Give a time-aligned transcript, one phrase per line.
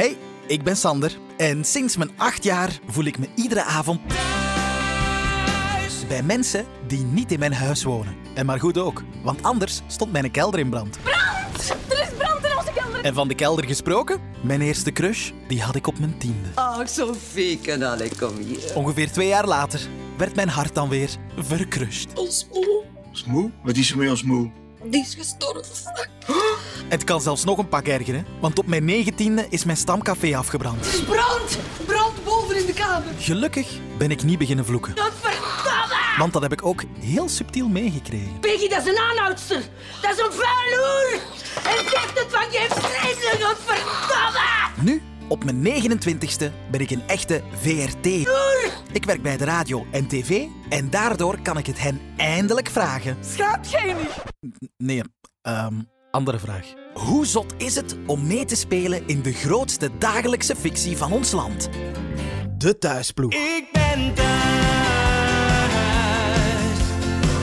[0.00, 4.00] Hey, ik ben Sander en sinds mijn acht jaar voel ik me iedere avond
[5.72, 8.16] thuis bij mensen die niet in mijn huis wonen.
[8.34, 10.98] En maar goed ook, want anders stond mijn kelder in brand.
[11.88, 13.04] Er is brand in onze kelder.
[13.04, 16.48] En van de kelder gesproken, mijn eerste crush, die had ik op mijn tiende.
[16.54, 18.74] Ach, Sofieke, allee, kom hier.
[18.74, 19.80] Ongeveer twee jaar later
[20.16, 22.08] werd mijn hart dan weer verkrust.
[22.14, 23.50] Ons moe, Smoe?
[23.62, 24.50] Wat is er met ons moe?
[24.84, 26.08] die is gestorven.
[26.90, 30.86] Het kan zelfs nog een pak ergeren, want op mijn negentiende is mijn stamcafé afgebrand.
[30.86, 31.58] Er is brand.
[31.86, 33.12] Brand boven in de kamer.
[33.18, 35.94] Gelukkig ben ik niet beginnen vloeken, Godverdamme.
[36.18, 38.40] want dat heb ik ook heel subtiel meegekregen.
[38.40, 39.62] Peggy, dat is een aanhoudster.
[40.02, 41.20] Dat is een vuil hoer.
[41.54, 44.40] En ze heeft het van je vreselijk, godverdamme.
[44.80, 48.06] Nu, op mijn 29ste, ben ik een echte VRT.
[48.92, 53.16] Ik werk bij de radio en tv en daardoor kan ik het hen eindelijk vragen.
[54.40, 54.70] Niet?
[54.76, 55.02] Nee,
[55.42, 55.74] ehm,
[56.10, 56.66] andere vraag.
[56.94, 61.32] Hoe zot is het om mee te spelen in de grootste dagelijkse fictie van ons
[61.32, 61.68] land?
[62.58, 63.32] De Thuisploeg.
[63.32, 64.28] Ik ben thuis,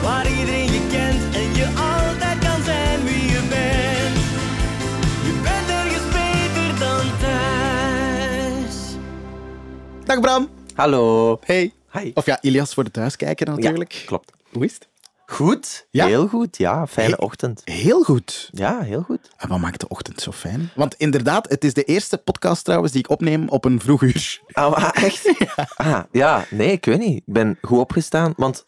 [0.02, 4.16] waar iedereen je kent en je altijd kan zijn wie je bent.
[5.24, 8.76] Je bent ergens beter dan thuis.
[10.04, 10.48] Dag Bram.
[10.74, 11.38] Hallo.
[11.44, 11.72] Hey.
[11.92, 12.10] Hi.
[12.14, 13.92] Of ja, Ilias voor de thuiskijker natuurlijk.
[13.92, 14.32] Ja, klopt.
[14.52, 14.87] Hoe is het?
[15.30, 15.86] Goed.
[15.90, 16.06] Ja?
[16.06, 16.86] Heel goed, ja.
[16.86, 17.60] Fijne ochtend.
[17.64, 18.48] Heel goed.
[18.52, 19.30] Ja, heel goed.
[19.36, 20.70] En wat maakt de ochtend zo fijn?
[20.74, 24.40] Want inderdaad, het is de eerste podcast trouwens die ik opneem op een vroeg uur.
[24.52, 25.32] Ah, echt?
[25.76, 27.16] Ah, ja, nee, ik weet niet.
[27.16, 28.64] Ik ben goed opgestaan, want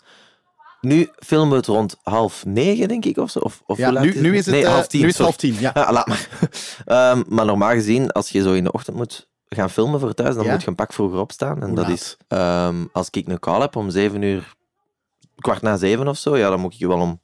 [0.80, 3.39] nu filmen we het rond half negen, denk ik, of zo.
[3.39, 5.00] Of, of Ja, hoe laat nu, nu is het, Nee, eh, half tien.
[5.00, 5.56] nu is het half tien.
[5.61, 5.70] Ja.
[5.74, 6.28] Ah, laat maar.
[6.84, 10.34] Ehm, maar normaal gezien, als je zo in de ochtend moet gaan filmen voor thuis,
[10.34, 10.50] dan Ja?
[10.52, 11.61] moet je een pak vroeger opstaan.
[11.61, 11.95] En Hoe dat laat?
[11.97, 14.55] is, ehm, als ik een call heb om zeven uur,
[15.41, 17.20] kwart na zeven of zo, ja, dan moet ik wel om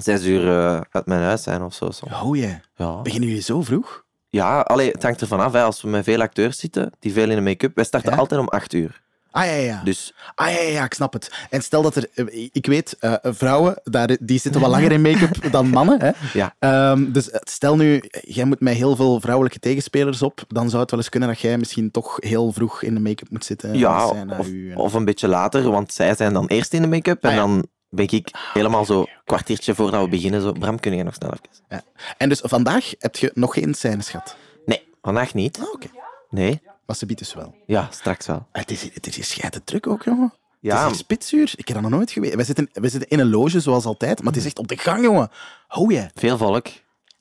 [0.00, 1.90] zes uur eh, uit mijn huis zijn of zo.
[1.90, 2.12] soms.
[2.22, 2.60] Oh ja.
[2.76, 3.02] Ja.
[3.02, 4.04] Beginnen jullie zo vroeg?
[4.28, 5.52] Ja, allee, het hangt ervan af.
[5.52, 5.62] Hè.
[5.62, 8.18] Als we met veel acteurs zitten, die veel in de make-up, wij starten Ja?
[8.18, 9.02] altijd om acht uur.
[9.30, 9.80] Ah ja, ja.
[9.84, 11.32] Dus Ah ja, ja, ik snap het.
[11.50, 12.08] En stel dat er...
[12.14, 16.00] eh, Ik weet, eh, vrouwen, daar, die zitten wat langer in make-up dan mannen.
[16.00, 16.10] Hè?
[16.32, 20.68] ja, Ehm, dus eh, stel nu, jij moet met heel veel vrouwelijke tegenspelers op, dan
[20.70, 23.44] zou het wel eens kunnen dat jij misschien toch heel vroeg in de make-up moet
[23.44, 23.78] zitten.
[23.78, 24.06] ja
[24.38, 27.28] of, u of een beetje later, want zij zijn dan eerst in de make-up en
[27.30, 27.40] Ah, ja.
[27.40, 30.40] dan ben ik helemaal zo een kwartiertje voordat we beginnen.
[30.42, 31.64] Zo, Bram, kun je nog snel even?
[31.68, 31.82] Ja.
[32.18, 34.36] En dus vandaag heb je nog geen scènes gehad.
[34.66, 35.58] Nee, vandaag niet.
[35.62, 35.86] Ah, oké.
[36.30, 37.54] Nee, Maar ze biedt dus wel.
[37.66, 38.46] ja, straks wel.
[38.52, 40.32] Het is, het is hier scheidend druk ook, jongen.
[40.32, 41.52] Het is Ja, spitsuur.
[41.56, 42.38] Ik heb dat nog nooit geweten.
[42.38, 44.76] We zitten, we zitten in een loge, zoals altijd, maar het is echt op de
[44.76, 45.30] gang, jongen.
[45.68, 46.10] Oh ja.
[46.14, 46.66] veel volk.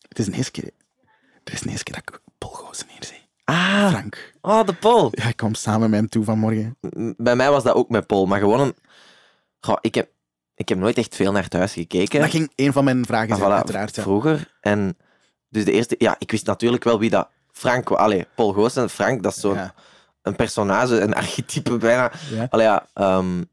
[0.07, 0.72] Het is een eerste keer...
[1.44, 3.22] Het is een eerste keer dat ik Paul Goosen hier zie.
[3.44, 4.33] Ah, Frank.
[4.41, 5.09] oh, de Pol.
[5.11, 6.77] Ja, ik kwam samen met hem toe vanmorgen.
[7.17, 8.75] Bij mij was dat ook met Pol, maar gewoon een...
[9.59, 10.09] Goh, ik, heb,
[10.56, 12.19] ik heb nooit echt veel naar thuis gekeken.
[12.19, 13.95] Dat ging een van mijn vragen zijn, voilà, uiteraard.
[13.95, 14.01] Ja.
[14.01, 14.57] Vroeger.
[14.61, 14.97] En
[15.50, 15.95] dus de eerste...
[15.97, 17.29] Ja, ik wist natuurlijk wel wie dat...
[17.57, 17.90] Frank...
[17.91, 19.73] Allee, Paul Goossen, Frank, dat is zo'n Ja.
[20.22, 22.12] een personage, een archetype bijna.
[22.29, 22.47] Ja.
[22.50, 23.44] Allee, ja, ehm,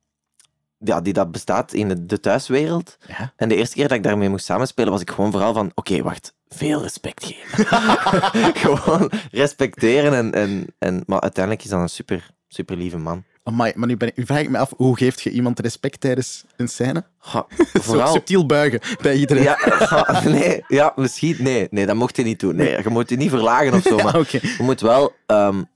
[0.78, 2.96] ja, die dat bestaat in de, de thuiswereld.
[3.06, 3.32] Ja.
[3.36, 5.70] En de eerste keer dat ik daarmee moest samenspelen, was ik gewoon vooral van...
[5.74, 6.34] Oké, wacht.
[6.48, 7.66] Veel respect geven.
[8.64, 10.14] gewoon respecteren.
[10.14, 13.24] En, en, en, maar uiteindelijk is dat een super, super lieve man.
[13.46, 16.00] Amai, maar nu, ben ik, nu vraag ik me af, hoe geeft je iemand respect
[16.00, 17.04] tijdens een scène?
[17.32, 18.12] Zo vooral...
[18.12, 19.42] subtiel buigen bij iedereen.
[19.42, 21.36] Ja, nee, ja, misschien.
[21.38, 22.56] Nee, nee, dat mocht je niet doen.
[22.56, 23.96] Nee, je moet je niet verlagen of zo.
[24.02, 25.12] Maar Ja, je moet wel.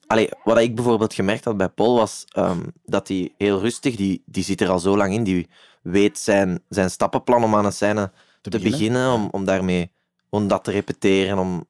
[0.07, 4.23] allee, wat ik bijvoorbeeld gemerkt had bij Paul was ehm, dat hij heel rustig, die,
[4.27, 5.49] die zit er al zo lang in, die
[5.83, 8.71] weet zijn, zijn stappenplan om aan een scène te, beginnen.
[8.71, 9.91] beginnen, om, om daarmee
[10.29, 11.39] om dat te repeteren.
[11.39, 11.65] Om,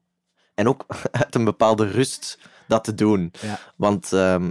[0.55, 3.31] en ook uit een bepaalde rust dat te doen.
[3.41, 3.59] Ja.
[3.75, 4.49] Want ehm,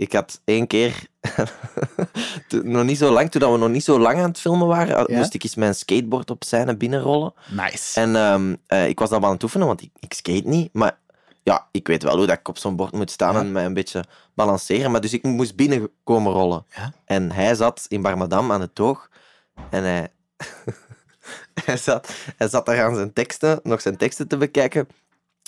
[0.00, 1.06] ik had één keer,
[2.62, 5.18] nog niet zo lang, toen we nog niet zo lang aan het filmen waren, Ja?
[5.18, 7.32] moest ik eens mijn skateboard op scène binnenrollen.
[7.50, 8.00] Nice.
[8.00, 10.72] En ehm, eh, ik was dat aan het oefenen, want ik, ik skate niet.
[10.72, 10.98] Maar
[11.42, 13.40] ja, ik weet wel hoe dat ik op zo'n bord moet staan Ja.
[13.40, 14.90] en mij een beetje balanceren.
[14.90, 16.64] Maar dus ik moest binnen komen rollen.
[16.76, 16.92] Ja.
[17.04, 19.08] En hij zat in Barmadam aan het toog.
[19.70, 20.08] En hij,
[21.64, 24.88] hij, zat, hij zat daar aan zijn teksten, nog zijn teksten te bekijken.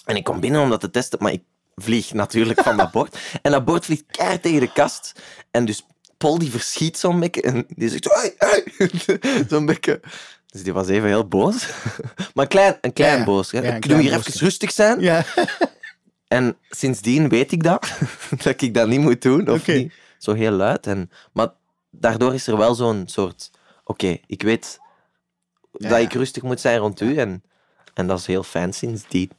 [0.05, 1.43] En ik kom binnen om dat te testen, maar ik
[1.75, 3.19] vlieg natuurlijk van dat bord.
[3.43, 5.13] En dat bord vliegt keihard tegen de kast.
[5.51, 5.87] En dus
[6.17, 8.65] Paul die verschiet zo'n beetje en die zegt zo, hey, hey.
[9.51, 10.01] zo'n beetje.
[10.47, 11.67] Dus die was even heel boos.
[12.35, 13.51] Maar een klein, een klein Ja, boos.
[13.51, 13.61] hè.
[13.61, 15.01] Ja, doe hier even rustig zijn.
[15.01, 15.25] Ja.
[16.29, 17.93] En sindsdien weet ik dat,
[18.43, 19.49] dat ik dat niet moet doen.
[19.49, 20.87] Of niet zo heel luid.
[20.87, 21.49] En, maar
[21.91, 23.51] daardoor is er wel zo'n soort...
[23.85, 24.79] Oké, ik weet
[25.73, 27.17] Ja, dat ik rustig moet zijn rond u.
[27.17, 27.43] En,
[27.95, 29.31] en dat is heel fijn sindsdien.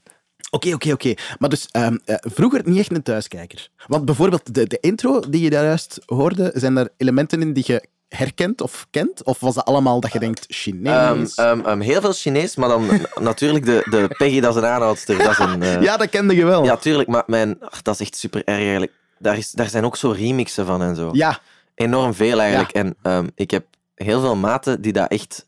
[0.53, 1.13] Oké, oké, oké.
[1.39, 3.69] Maar dus ehm, eh, vroeger niet echt een thuiskijker.
[3.88, 7.63] Want bijvoorbeeld de, de intro die je daar juist hoorde, zijn er elementen in die
[7.67, 9.23] je herkent of kent?
[9.23, 11.35] Of was dat allemaal dat je denkt, Chinees?
[11.35, 12.88] Ehm, ehm, heel veel Chinees, maar dan
[13.21, 15.17] natuurlijk de, de Peggy, dat is een aanhoudster.
[15.17, 16.63] Dat is een, eh, ja, dat kende je wel.
[16.63, 18.91] ja, tuurlijk, maar mijn, ach, dat is echt super erg eigenlijk.
[19.19, 21.09] Daar, is, daar zijn ook zo remixen van en zo.
[21.13, 21.39] Ja,
[21.75, 22.71] Enorm veel eigenlijk.
[22.71, 23.65] En ik heb
[23.95, 25.45] heel veel maten die dat echt.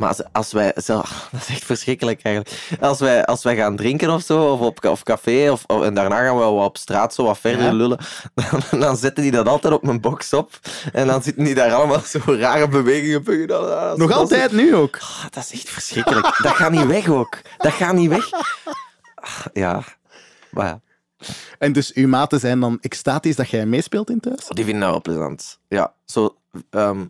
[0.00, 0.72] Maar als, als wij.
[0.76, 2.78] Zelf, dat is echt verschrikkelijk eigenlijk.
[2.80, 5.94] Als wij, als wij gaan drinken of zo, of op of café, of, of- en
[5.94, 7.72] daarna gaan we op straat zo wat verder Ja.
[7.72, 7.98] lullen,
[8.70, 10.58] dan, dan zetten die dat altijd op mijn box op.
[10.92, 13.46] En dan zitten die daar allemaal zo rare bewegingen.
[13.46, 14.96] Dat is- nog altijd nu ook.
[15.00, 16.38] Ah, dat is echt verschrikkelijk.
[16.42, 17.38] Dat gaat niet weg ook.
[17.58, 18.30] Dat gaat niet weg.
[19.14, 19.82] Ah, Ja.
[20.50, 20.80] Maar ja,
[21.58, 24.46] En dus uw maten zijn dan extatisch dat jij meespeelt in thuis?
[24.48, 25.58] die vinden dat wel plezant.
[25.68, 26.36] Ja, zo...
[26.70, 27.04] ehm,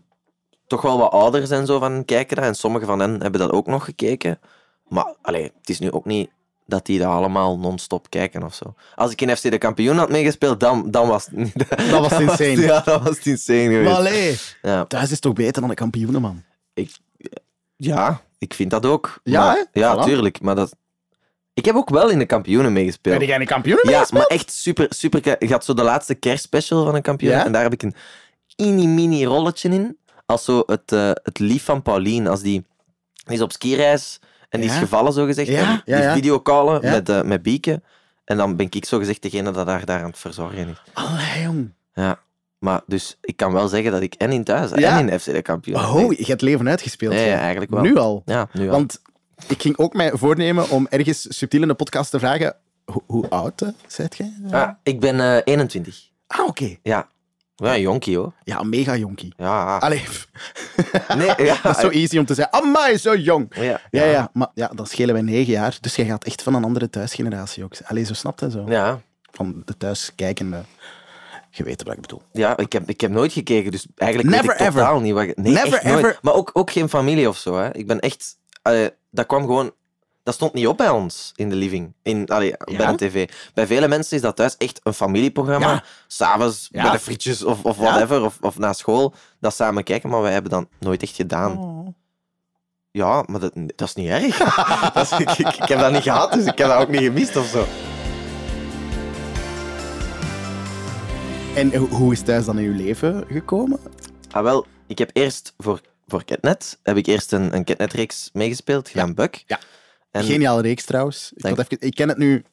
[0.71, 2.45] toch wel wat ouders en zo van kijken daar.
[2.45, 4.39] En sommige van hen hebben dat ook nog gekeken.
[4.87, 6.29] Maar allee, het is nu ook niet
[6.65, 8.73] dat die dat allemaal non-stop kijken of zo.
[8.95, 11.53] Als ik in FC de kampioen had meegespeeld, dan, dan was het niet...
[11.91, 12.57] Dat was insane.
[12.61, 13.83] Ja, dat was het insane geweest.
[13.89, 14.85] Maar allee, Ja.
[14.85, 16.43] thuis is toch beter dan de kampioenen, man?
[17.75, 19.19] ja, ik vind dat ook.
[19.23, 19.65] Ja, Maar-?
[19.73, 20.03] Ja, Voilà.
[20.03, 20.41] tuurlijk.
[20.41, 20.75] Maar dat...
[21.53, 23.17] Ik heb ook wel in de kampioenen meegespeeld.
[23.17, 24.21] Ben jij een kampioenen Ja, meegespeeld?
[24.29, 25.35] maar echt super, super.
[25.45, 27.31] Je had zo de laatste kerstspecial van een kampioen.
[27.31, 27.45] Ja?
[27.45, 27.95] En daar heb ik een
[28.57, 29.97] mini-mini rolletje in.
[30.31, 32.27] Als zo het, eh, het lief van Paulien.
[32.27, 32.65] Als die,
[33.25, 34.19] die is op skireis
[34.49, 35.47] en die is gevallen, zo gezegd.
[35.47, 37.81] Ja, die videocallen met, eh, met Bieke.
[38.25, 40.81] En dan ben ik zo gezegd degene dat daar, daar aan het verzorgen is.
[40.93, 41.73] Allee, jong.
[41.93, 42.19] Ja.
[42.59, 44.99] Maar dus ik kan wel zeggen dat ik en in thuis Ja?
[44.99, 45.85] en in FC de kampioen.
[45.85, 47.13] Oh, je hebt leven uitgespeeld.
[47.13, 47.25] Hè?
[47.25, 47.81] ja, eigenlijk wel.
[47.81, 48.21] Nu al.
[48.25, 48.71] Ja, nu wel.
[48.71, 49.01] Want
[49.47, 52.55] ik ging ook mij voornemen om ergens subtiel in de podcast te vragen...
[52.85, 54.33] Hoe, hoe oud uh, zijt jij?
[54.51, 56.09] Ah, ik ben eh 21.
[56.27, 56.75] Ah, oké.
[56.83, 57.07] Ja.
[57.61, 58.33] Ja, jonkie hoor.
[58.43, 59.33] Ja, mega jonkie.
[59.37, 59.77] Ja.
[59.77, 60.03] Allee,
[61.17, 61.57] Nee, ja.
[61.63, 62.53] dat is zo easy om te zeggen.
[62.61, 63.55] Amai, zo jong.
[63.55, 65.77] Ja, Ja, ja, maar ja, dan schelen wij negen jaar.
[65.81, 67.73] Dus jij gaat echt van een andere thuisgeneratie ook.
[67.83, 68.65] Allee, zo snapt hij zo.
[68.67, 70.61] Ja, Van de thuiskijkende.
[71.49, 72.21] Je weet wat ik bedoel.
[72.31, 74.79] Ja, ik heb, ik heb nooit gekeken, dus eigenlijk Never weet ik ever.
[74.79, 75.97] totaal niet Nee, Never echt nooit.
[75.97, 76.19] ever.
[76.21, 77.73] Maar ook, ook geen familie of zo, hè.
[77.75, 78.37] Ik ben echt...
[78.61, 79.71] eh, dat kwam gewoon...
[80.23, 83.29] Dat stond niet op bij ons in de living, in, allee, bij de tv.
[83.53, 85.71] Bij vele mensen is dat thuis echt een familieprogramma.
[85.71, 85.83] Ja.
[86.07, 86.81] S'avonds Ja.
[86.81, 90.31] bij de frietjes of, of whatever, of, of na school, dat samen kijken, maar wij
[90.31, 91.57] hebben dat nooit echt gedaan.
[91.57, 91.87] Oh.
[92.91, 94.37] Ja, maar dat, dat is niet erg.
[94.93, 97.01] dat is, ik, ik, ik heb dat niet gehad, dus ik heb dat ook niet
[97.01, 97.65] gemist of zo.
[101.55, 103.79] En ho- hoe is thuis dan in uw leven gekomen?
[104.31, 108.89] Ah, wel, ik heb eerst voor, voor Catnet, heb ik eerst een, een Catnet-reeks meegespeeld,
[108.89, 109.43] gedaan Buck.
[109.47, 109.59] Ja.
[110.11, 111.31] En, Geniale reeks trouwens.
[111.35, 112.43] Ik, even, ik ken het nu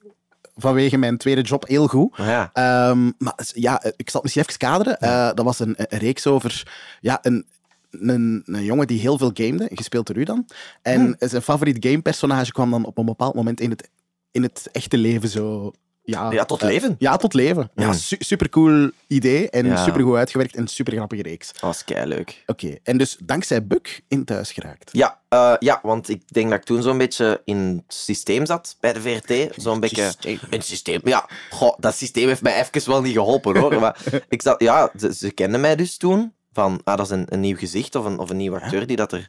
[0.57, 2.17] vanwege mijn tweede job heel goed.
[2.17, 4.99] Ja, Ehm, maar ja, ik zal het misschien even kaderen.
[4.99, 7.47] Eh, dat was een, een reeks over ja, een,
[7.91, 10.47] een, een jongen die heel veel gamede, gespeeld door u dan.
[10.83, 13.91] En zijn favoriet gamepersonage kwam dan op een bepaald moment in het,
[14.31, 15.73] in het echte leven zo...
[16.11, 16.97] Ja, Ja, tot eh, leven.
[16.99, 17.71] ja, tot leven.
[17.75, 19.77] Ja, su supercool idee en Ja.
[19.85, 21.53] supergoed uitgewerkt en super grappige reeks.
[21.53, 22.43] dat was leuk.
[22.47, 24.91] Oké, en dus dankzij Buck in thuis geraakt.
[24.93, 27.57] Ja, eh, ja, want ik denk dat ik toen zo'n beetje in
[27.87, 29.63] het systeem zat bij de VRT.
[29.63, 30.03] Zo'n beetje...
[30.05, 30.39] Systeem.
[30.51, 31.29] Het systeem, ja.
[31.51, 33.81] Goh, dat systeem heeft mij even wel niet geholpen, hoor.
[33.81, 36.33] Maar ik zat, ja, ze, ze kenden mij dus toen.
[36.53, 38.97] Van, ah, dat is een, een nieuw gezicht of een, of een nieuwe acteur die
[38.97, 39.27] dat er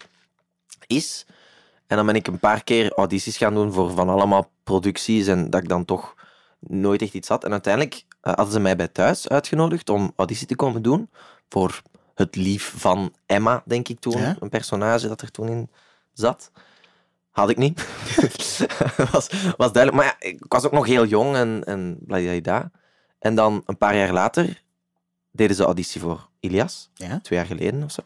[0.87, 1.25] is.
[1.87, 5.49] En dan ben ik een paar keer audities gaan doen voor van allemaal producties en
[5.49, 6.15] dat ik dan toch
[6.59, 7.44] nooit echt iets had.
[7.44, 11.09] En uiteindelijk eh, hadden ze mij bij thuis uitgenodigd om auditie te komen doen
[11.50, 11.81] voor
[12.19, 14.21] het lief van Emma, denk ik toen.
[14.21, 14.35] Ja?
[14.39, 15.69] Een personage dat er toen in
[16.13, 16.51] zat.
[17.31, 17.88] Had ik niet.
[19.11, 19.94] was, was duidelijk.
[19.94, 22.71] Maar ja, ik was ook nog heel jong en, en bladibladida.
[23.19, 24.63] En dan een paar jaar later
[25.31, 26.89] deden ze auditie voor Ilias.
[26.94, 27.19] Ja?
[27.19, 28.01] Twee jaar geleden of zo.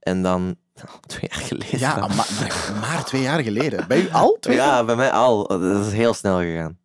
[0.00, 0.56] En dan...
[1.06, 1.78] twee jaar geleden?
[1.78, 3.88] Ja, maar, maar, maar twee jaar geleden.
[3.88, 4.66] Bij u al twee jaar?
[4.66, 5.46] ja, bij mij al.
[5.46, 6.78] Dat is heel snel gegaan.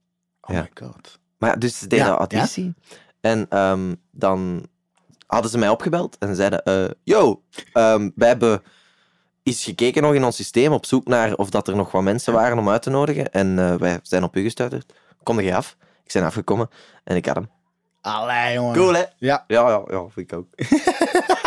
[0.46, 0.62] Oh ja.
[0.62, 1.20] my god.
[1.38, 2.74] Maar ja, dus ze deden Ja, auditie.
[3.22, 4.66] En ehm, dan
[5.28, 6.64] hadden ze mij opgebeld en zeiden...
[6.64, 7.42] eh, yo,
[7.74, 8.64] ehm, wij hebben
[9.44, 12.34] eens gekeken nog in ons systeem op zoek naar of dat er nog wat mensen
[12.34, 13.32] waren om uit te nodigen.
[13.32, 14.94] En eh, wij zijn op u gestuurd.
[15.24, 15.78] Kom je af?
[16.04, 16.70] Ik ben afgekomen
[17.04, 17.50] en ik had hem.
[18.02, 18.74] Allee, jongen.
[18.76, 19.04] Cool, hè?
[19.18, 19.44] Ja.
[19.48, 20.48] Ja, ja, ja, vind ik ook.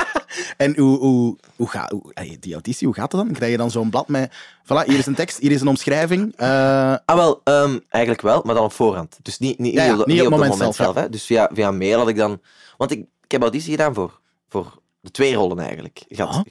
[0.57, 1.95] En hoe, hoe, hoe gaat
[2.41, 3.33] die auditie, hoe gaat het dan?
[3.33, 4.31] Krijg je dan zo'n blad met...
[4.65, 6.33] Voilà, hier is een tekst, hier is een omschrijving.
[6.37, 6.47] Eh,
[7.05, 9.19] Ah, wel, ehm, eigenlijk wel, maar dan op voorhand.
[9.23, 10.95] Dus niet, niet, Ja, ja, niet op, niet niet op op het moment moment zelf,
[10.95, 11.09] hè.
[11.11, 12.41] Dus via, via mail had ik dan...
[12.77, 16.05] Want ik, ik heb auditie gedaan voor, voor de twee rollen eigenlijk.
[16.09, 16.31] Ik had,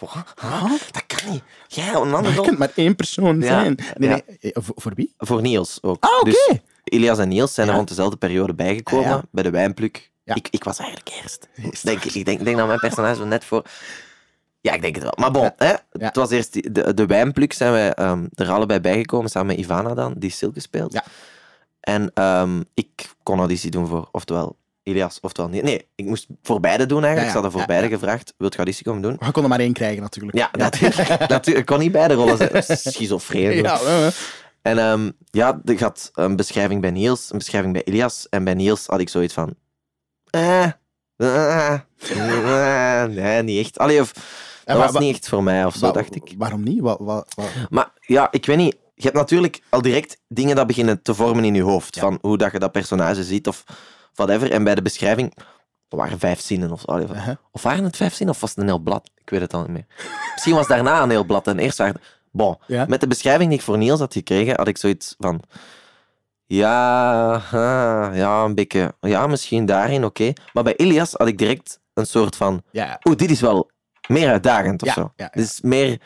[0.00, 0.86] Wat?
[0.90, 1.42] Dat kan niet.
[1.66, 2.44] Jij, een andere maar je rol?
[2.46, 3.78] kunt maar één persoon Ja, zijn.
[3.96, 4.20] Nee, ja.
[4.40, 5.14] nee, eh, voor, voor wie?
[5.18, 5.96] Voor Niels ook.
[6.04, 6.30] Ah, oké.
[6.30, 7.78] Dus Ilias en Niels zijn er Ja.
[7.78, 9.22] rond dezelfde periode bijgekomen, Ah, ja.
[9.30, 10.10] bij de wijnpluk.
[10.24, 10.34] Ja.
[10.34, 11.48] Ik, ik was eigenlijk eerst.
[11.84, 13.64] Denk, ik denk, ik denk dat mijn personage net voor...
[14.60, 15.12] Ja, ik denk het wel.
[15.16, 15.78] Maar bon, hè, Ja.
[15.90, 19.64] het was eerst die- de, de wijnpluk zijn wij ehm, er allebei bijgekomen, samen met
[19.64, 20.92] Ivana dan, die Silke speelt.
[20.92, 21.04] Ja.
[21.80, 25.62] En ehm, ik kon auditie doen voor, oftewel Elias, oftewel niet.
[25.62, 27.28] Nee, ik moest voor beide doen eigenlijk.
[27.28, 28.34] Ze hadden voor beide gevraagd.
[28.36, 29.16] Wilt je auditie komen doen?
[29.18, 30.36] We konden maar één krijgen, natuurlijk.
[30.36, 31.08] Ja, natuurlijk.
[31.28, 31.58] natuurlijk.
[31.58, 32.62] Ik kon niet beide rollen zijn.
[32.78, 33.56] Schizofreen.
[33.56, 33.80] Ja.
[34.62, 38.26] En ehm, ja, er gaat een beschrijving bij Niels, een beschrijving bij Elias.
[38.28, 39.54] En bij Niels had ik zoiets van...
[40.34, 40.62] Eh,
[41.16, 43.78] eh, eh, nee, niet echt.
[43.78, 44.12] Allee, of,
[44.64, 46.34] dat was wa- niet echt voor mij, of zo, dacht ik.
[46.38, 46.80] Waarom niet?
[46.80, 48.76] Wa- wa- wa- Maar ja, ik weet niet.
[48.94, 51.98] Je hebt natuurlijk al direct dingen dat beginnen te vormen in je hoofd.
[51.98, 53.64] Van hoe dat je dat personage ziet of
[54.14, 54.50] whatever.
[54.52, 55.32] En bij de beschrijving
[55.88, 56.86] er waren vijf zinnen of zo.
[56.86, 57.34] Allee, of- Uh-huh.
[57.52, 59.10] Of waren het vijf zinnen of was het een heel blad?
[59.16, 59.86] Ik weet het al niet meer.
[60.32, 61.46] Misschien was daarna een heel blad.
[61.46, 62.00] En eerst waren
[62.30, 62.84] Bon, Ja.
[62.88, 65.40] met de beschrijving die ik voor Niels had gekregen, had ik zoiets van...
[66.46, 67.42] Ja,
[68.14, 68.94] ja, een beetje...
[69.00, 70.32] Ja, misschien daarin, oké.
[70.52, 72.62] Maar bij Ilias had ik direct een soort van...
[72.70, 73.70] Ja, Oeh, dit is wel
[74.08, 75.00] meer uitdagend of Ja, zo.
[75.00, 75.28] ja, ja.
[75.32, 76.00] Dit is meer...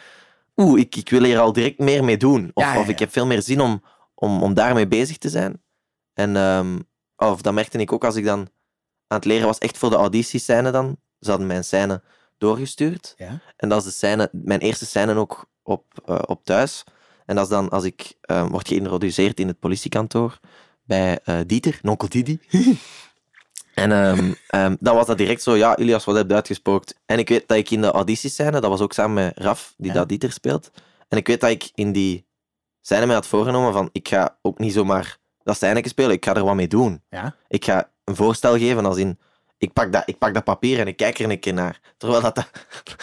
[0.56, 2.50] Oeh, ik, ik wil hier al direct meer mee doen.
[2.54, 3.04] Of, Ja, ja, of ik ja.
[3.04, 3.82] heb veel meer zin om,
[4.14, 5.62] om, om daarmee bezig te zijn.
[6.14, 6.78] En ehm,
[7.16, 8.38] of dat merkte ik ook als ik dan
[9.06, 10.96] aan het leren was, echt voor de auditiescène dan.
[11.20, 12.02] Ze hadden mijn scène
[12.38, 13.14] doorgestuurd.
[13.16, 13.40] Ja.
[13.56, 16.84] En dat is de scène, mijn eerste scène ook op, eh, op thuis.
[17.28, 20.38] En dat is dan als ik eh, word geïntroduceerd in het politiekantoor
[20.84, 22.40] bij eh, Dieter, nonkel Didi.
[23.74, 26.94] En ehm, ehm, dan was dat direct zo, ja, Ilias, wat heb je uitgespookt?
[27.06, 29.86] En ik weet dat ik in de auditiescène, dat was ook samen met Raf, die
[29.86, 29.92] Ja.
[29.96, 30.70] dat Dieter speelt.
[31.08, 32.26] En ik weet dat ik in die
[32.80, 36.34] scène mij had voorgenomen van, ik ga ook niet zomaar dat scène spelen, ik ga
[36.34, 37.02] er wat mee doen.
[37.10, 37.34] Ja.
[37.48, 39.18] Ik ga een voorstel geven als in,
[39.58, 41.80] ik pak dat, ik pak dat papier en ik kijk er een keer naar.
[41.96, 42.50] Terwijl dat, dat,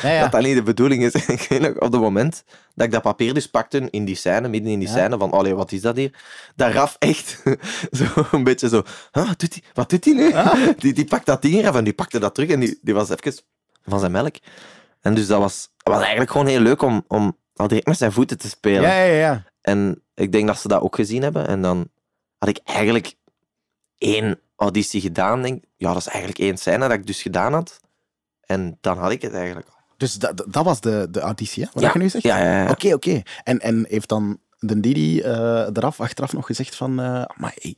[0.01, 0.21] Ja, ja.
[0.21, 1.13] dat, dat niet de bedoeling is.
[1.13, 2.43] En ik weet nog, op het moment
[2.75, 4.93] dat ik dat papier dus pakte in die scène, midden in die Ja.
[4.93, 6.19] scène, van, allee, wat is dat hier?
[6.55, 7.43] Dat Raf echt
[7.91, 10.33] zo een beetje zo, "Huh, wat doet hij wat doet hij nu?
[10.77, 13.09] Die, die pakt dat ding eraf en die pakte dat terug en die, die was
[13.09, 13.43] even
[13.83, 14.35] van zijn melk.
[15.01, 17.97] En dus dat was, dat was eigenlijk gewoon heel leuk om, om al direct met
[17.97, 18.81] zijn voeten te spelen.
[18.81, 19.43] Ja, ja, ja.
[19.61, 21.47] En ik denk dat ze dat ook gezien hebben.
[21.47, 21.89] En dan
[22.37, 23.15] had ik eigenlijk
[23.97, 25.41] één auditie gedaan.
[25.41, 27.79] Denk, ja, dat is eigenlijk één scène dat ik dus gedaan had.
[28.41, 29.73] En dan had ik het eigenlijk al.
[29.97, 31.69] Dus dat, dat was de, de auditie, hè?
[31.73, 31.89] Wat Ja.
[31.93, 32.23] je nu zegt?
[32.23, 32.69] Ja, ja, ja.
[32.69, 33.21] Oké, oké.
[33.43, 36.99] En, en heeft dan de Didi eh, eraf, achteraf nog gezegd van...
[36.99, 37.75] eh maar hey,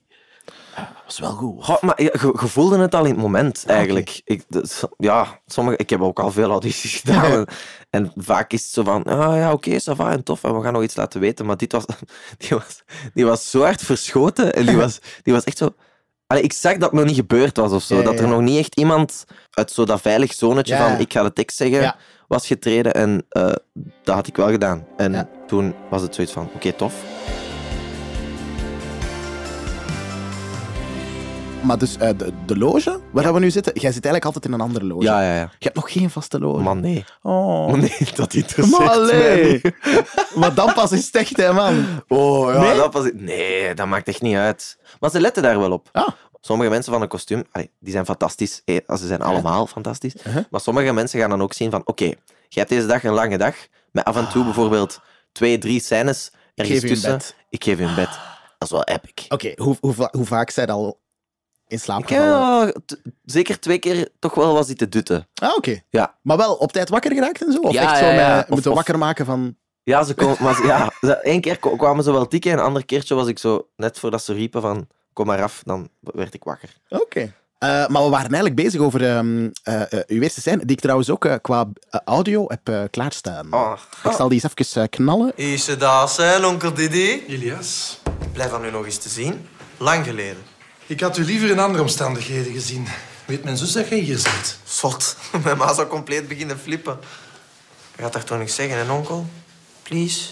[0.75, 1.63] eh, was wel goed.
[1.65, 4.21] Goh, maar je, voelde het al in het moment, eigenlijk.
[4.23, 7.31] Ik, dat- ja, sommige, ik heb ook al veel audities gedaan.
[7.31, 7.45] En,
[7.89, 10.63] en vaak is het zo van, ah ja, oké, ça va en tof, en we
[10.63, 11.45] gaan nog iets laten weten.
[11.45, 11.85] Maar dit was,
[12.37, 15.69] die was, die was zo hard verschoten en die was, die was echt zo...
[16.27, 17.95] Allee, ik zag dat het nog niet gebeurd was of zo.
[17.97, 18.29] Ja, Dat er ja.
[18.29, 20.91] nog niet echt iemand uit zo dat veilig zonetje Ja, ja.
[20.91, 21.95] van ik ga de tekst zeggen,
[22.27, 22.93] was getreden.
[22.93, 23.51] En eh,
[24.03, 24.85] dat had ik wel gedaan.
[24.97, 26.93] En toen was het zoiets van, oké, tof.
[31.63, 33.73] Maar dus eh, de, de loge, waar we nu zitten...
[33.73, 35.03] Jij zit eigenlijk altijd in een andere loge.
[35.03, 35.41] Ja, ja, ja.
[35.41, 36.61] Je hebt nog geen vaste loge.
[36.61, 37.05] Man, nee.
[37.21, 37.67] Oh.
[37.67, 39.73] Man, nee, dat interesseert niet.
[40.39, 41.85] Maar dan pas is het echt, hè, man.
[42.07, 42.81] Oh, ja, Nee?
[43.03, 43.21] het.
[43.21, 44.77] Nee, dat maakt echt niet uit.
[44.99, 45.89] Maar ze letten daar wel op.
[45.91, 46.07] Ah.
[46.41, 47.43] Sommige mensen van een kostuum,
[47.79, 48.61] die zijn fantastisch.
[48.65, 50.13] Ze zijn allemaal fantastisch.
[50.49, 52.15] Maar sommige mensen gaan dan ook zien van, oké, jij
[52.49, 53.55] hebt deze dag een lange dag,
[53.91, 54.99] met af en toe bijvoorbeeld
[55.31, 56.81] twee, drie scènes ergens Ah.
[56.81, 57.11] Geef u een tussen.
[57.11, 57.35] bed.
[57.49, 58.09] Ik geef u een bed.
[58.57, 59.25] Dat is wel epic.
[59.29, 60.99] Oké, hoe, hoe, hoe vaak zijn al
[61.67, 62.83] in slaap Ik gevallen?
[63.25, 65.27] zeker twee keer toch wel was die te dutten.
[65.35, 65.79] Ah, oké.
[65.89, 66.15] Ja.
[66.21, 67.59] Maar wel op tijd wakker geraakt en zo?
[67.59, 68.35] Of Ja, echt zo ja, ja.
[68.35, 69.55] met, Of- moeten of- wakker maken van...
[69.83, 70.65] Ja, ze maar ze-
[71.01, 73.99] ja, één keer kwamen ze wel tikken en een ander keertje was ik zo, net
[73.99, 76.69] voordat ze riepen van, kom maar af, dan werd ik wakker.
[76.89, 77.33] Oké.
[77.57, 80.81] Eh, maar we waren eigenlijk bezig over ehm, eh, eh, uw eerste scène, die ik
[80.81, 81.67] trouwens ook qua
[82.05, 83.53] audio heb klaarstaan.
[83.53, 83.73] Oh.
[84.03, 85.31] Ik zal die eens even knallen.
[85.35, 87.23] Is ze daar zijn, onkel Didi?
[87.27, 87.99] Ilias,
[88.33, 89.47] Blij van u nog eens te zien.
[89.77, 90.43] Lang geleden.
[90.87, 92.87] Ik had u liever in andere omstandigheden gezien.
[93.25, 94.59] Weet mijn zus dat jij hier zit?
[94.63, 95.17] Zot.
[95.43, 96.99] Mijn ma zou compleet beginnen flippen.
[97.95, 99.25] Je gaat daar toch niks zeggen, hè, onkel?
[99.83, 100.29] Please.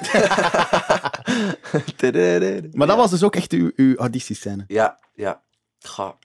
[2.72, 4.64] Maar dat was dus ook echt uw, uw auditiescène.
[4.66, 5.42] Ja, ja.
[5.78, 6.16] Ga.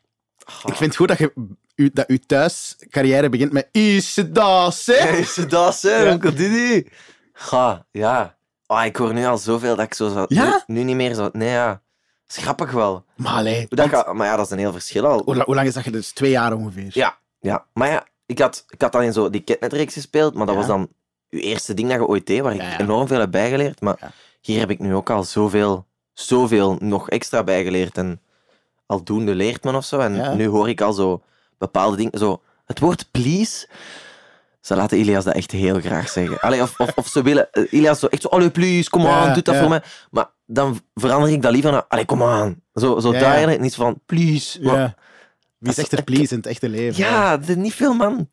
[0.46, 0.70] Ga.
[0.70, 1.34] Ik vind het goed dat, je,
[1.76, 3.68] u, dat uw thuiscarrière begint met...
[3.72, 5.10] Is ze dat, hè?
[5.18, 6.12] Is ze dat, hè, Ja.
[6.12, 6.90] onkel Didi?
[7.34, 8.38] Ga, ja.
[8.68, 10.26] Oh, ik hoor nu al zoveel dat ik zo zou...
[10.30, 10.64] Ja?
[10.68, 11.30] Nu, nu niet meer zo...
[11.32, 11.68] Nee, ja.
[12.28, 13.06] Dat is grappig wel.
[13.16, 15.22] Maar allee, dat want- ga- maar ja, dat is een heel verschil al.
[15.26, 16.12] hoe, la- hoe lang is dat je dus?
[16.12, 16.90] Twee jaar ongeveer.
[16.90, 17.66] Ja, ja.
[17.74, 20.62] Maar ja, ik had, ik had al in zo die Catnet-reeks gespeeld, maar dat Ja.
[20.62, 20.88] was dan
[21.30, 23.82] je eerste ding dat je ooit deed, waar ik Ja, enorm veel heb bijgeleerd.
[23.82, 27.98] Maar hier heb ik nu ook al zoveel, zoveel nog extra bijgeleerd.
[27.98, 28.22] En
[28.86, 30.00] aldoende leert men of zo.
[30.00, 31.22] En nu hoor ik al zo
[31.58, 32.20] bepaalde dingen.
[32.20, 33.68] Zo, het woord please.
[34.66, 36.40] Ze laten Ilias dat echt heel graag zeggen.
[36.40, 37.52] Allee, of, of, of ze willen...
[37.52, 38.28] eh, Ilias zo echt zo...
[38.28, 39.82] Allee, please, kom aan, doe dat voor mij.
[40.12, 41.86] Maar dan verander ik dat liever naar...
[41.88, 42.62] Allee, kom aan.
[42.74, 44.00] Zo, zo daar, niet van...
[44.06, 44.62] Please.
[44.62, 44.96] Maar- Ja.
[45.58, 47.04] Wie zegt er please in het echte leven?
[47.04, 48.30] ja, niet veel, man.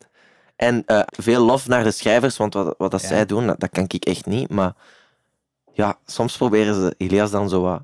[0.55, 3.07] En eh, veel lof naar de schrijvers, want wat, wat dat Ja.
[3.07, 4.49] zij doen, dat, dat kan ik echt niet.
[4.49, 4.73] Maar
[5.73, 7.81] ja, soms proberen ze Elias dan zo wat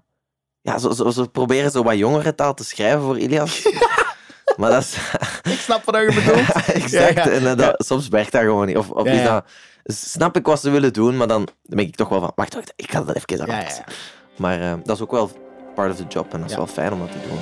[0.61, 3.61] Ja, zo, zo, ze proberen zo wat jongerentaal te schrijven voor Ilias.
[4.57, 4.97] maar dat is...
[5.53, 6.51] Ik snap wat je bedoelt.
[6.83, 7.13] exact.
[7.13, 7.47] Ja, ja.
[7.47, 8.77] En dat, soms werkt dat gewoon niet.
[8.77, 9.45] Of, of is dat...
[9.83, 12.31] Snap ik wat ze willen doen, maar dan ben ik toch wel van...
[12.35, 13.83] Wacht, wacht, ik ga dat even Ja, ja, aanpassen.
[13.87, 13.93] ja.
[14.37, 15.31] Maar eh, dat is ook wel
[15.75, 17.39] part of the job en dat is wel fijn om dat te doen.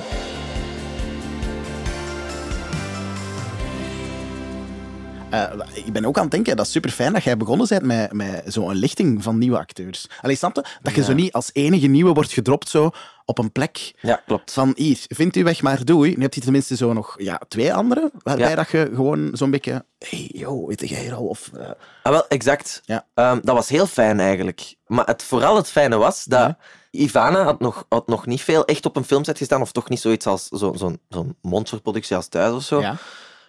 [5.44, 7.82] Eh, ik ben ook aan het denken, dat is super fijn dat jij begonnen bent
[7.82, 10.06] met, met zo'n lichting van nieuwe acteurs.
[10.22, 10.64] Allee, snap je?
[10.82, 11.06] Dat je Ja.
[11.06, 12.90] zo niet als enige nieuwe wordt gedropt zo
[13.24, 14.52] op een plek Ja, klopt.
[14.52, 16.14] van hier, vind u weg, maar doei.
[16.16, 18.54] Nu heb je tenminste zo nog ja, twee andere, waarbij Ja.
[18.54, 19.84] dat je gewoon zo'n beetje...
[19.98, 21.26] hey, yo, weet jij hier al?
[21.26, 21.70] Of, eh,
[22.02, 22.80] Ah, wel, exact.
[22.84, 23.06] Ja.
[23.14, 24.74] Ehm, dat was heel fijn eigenlijk.
[24.86, 26.58] Maar het, vooral het fijne was dat Ja.
[26.90, 30.00] Ivana had nog, had nog niet veel echt op een filmset gestaan, of toch niet
[30.00, 32.80] zoiets als zo- zo'n zo'n monsterproductie als thuis of zo.
[32.80, 32.96] ja.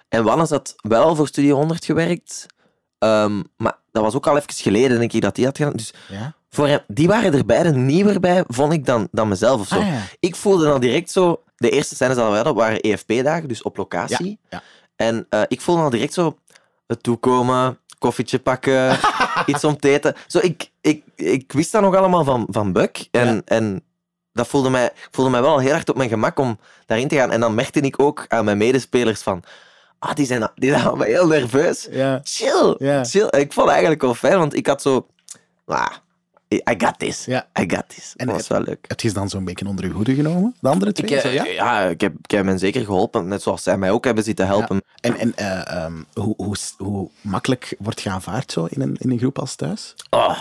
[0.09, 2.47] En Wannes had wel voor Studio 100 gewerkt,
[2.99, 5.73] Ehm, maar dat was ook al even geleden, denk ik, dat die had gedaan.
[5.73, 6.33] Dus Ja.
[6.49, 9.79] voor hem, die waren er beide nieuwer bij, vond ik, dan, dan mezelf of zo.
[9.79, 10.01] Ah, ja.
[10.19, 11.43] Ik voelde dan direct zo...
[11.55, 14.39] De eerste scènes dat we hadden waren EFP-dagen, dus op locatie.
[14.49, 14.61] Ja.
[14.95, 16.37] En eh, ik voelde al direct zo
[16.87, 18.97] het toekomen, koffietje pakken,
[19.45, 20.15] iets om te eten.
[20.27, 23.07] Zo, ik, ik, ik wist dat nog allemaal van, van Buck.
[23.11, 23.83] En, en
[24.33, 27.31] dat voelde mij, voelde mij wel heel hard op mijn gemak om daarin te gaan.
[27.31, 29.43] En dan merkte ik ook aan mijn medespelers van...
[29.99, 31.87] Ah, die zijn, die zijn allemaal heel nerveus.
[31.91, 32.19] Ja.
[32.23, 33.03] Chill, Ja.
[33.03, 33.25] chill.
[33.25, 35.07] Ik vond het eigenlijk wel fijn, want ik had zo...
[35.65, 35.87] Ah,
[36.51, 37.25] I got this.
[37.25, 37.47] Ja.
[37.59, 38.13] I got this.
[38.15, 38.85] En dat was wel leuk.
[38.87, 40.55] Heb je ze dan zo'n beetje onder je hoede genomen?
[40.59, 41.09] De andere twee?
[41.11, 41.45] Ik, Zo, eh, ja?
[41.45, 43.27] ja, ik, heb, ik heb hen zeker geholpen.
[43.27, 44.81] Net zoals zij mij ook hebben zitten helpen.
[45.01, 49.11] En, en eh, ehm, hoe, hoe, hoe makkelijk wordt je aanvaard zo in een, in
[49.11, 49.93] een groep als thuis?
[50.09, 50.37] Oh,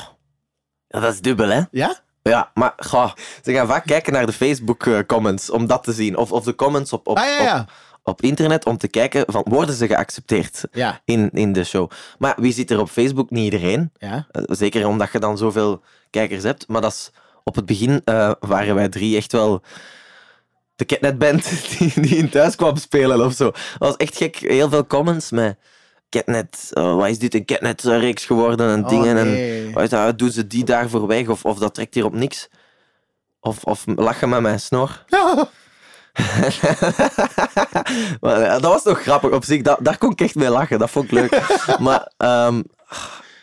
[0.87, 1.61] ja, dat is dubbel, hè?
[1.71, 1.99] Ja?
[2.23, 3.13] Ja, maar goh,
[3.43, 6.17] ze gaan vaak kijken naar de Facebook-comments om dat te zien.
[6.17, 7.61] Of, of de comments op, op, Ah, ja, ja.
[7.61, 7.69] Op,
[8.09, 11.01] op internet om te kijken van worden ze geaccepteerd Ja.
[11.05, 11.91] in, in de show.
[12.19, 13.31] Maar wie zit er op Facebook?
[13.31, 13.93] Niet iedereen.
[13.99, 14.27] Ja.
[14.31, 16.69] Eh, Zeker omdat je dan zoveel kijkers hebt.
[16.69, 17.11] Maar dat is,
[17.45, 19.63] op het begin eh, waren wij drie echt wel
[20.77, 23.45] de Catnet-band die, die in thuis kwam spelen of zo.
[23.45, 24.37] Dat was echt gek.
[24.37, 25.57] Heel veel comments met
[26.11, 26.71] Catnet.
[26.75, 29.15] oh, wat is dit een Catnet-reeks geworden en Oh, dingen.
[29.15, 29.67] nee.
[29.67, 31.29] En wat is dat, doen ze die daarvoor weg?
[31.29, 32.49] Of, of dat trekt hier op niks?
[33.41, 35.05] Of, of lachen met mijn snor?
[38.21, 39.63] maar, dat was toch grappig op zich.
[39.63, 40.79] Dat, daar kon ik echt mee lachen.
[40.79, 41.61] Dat vond ik leuk.
[41.79, 42.63] maar ehm,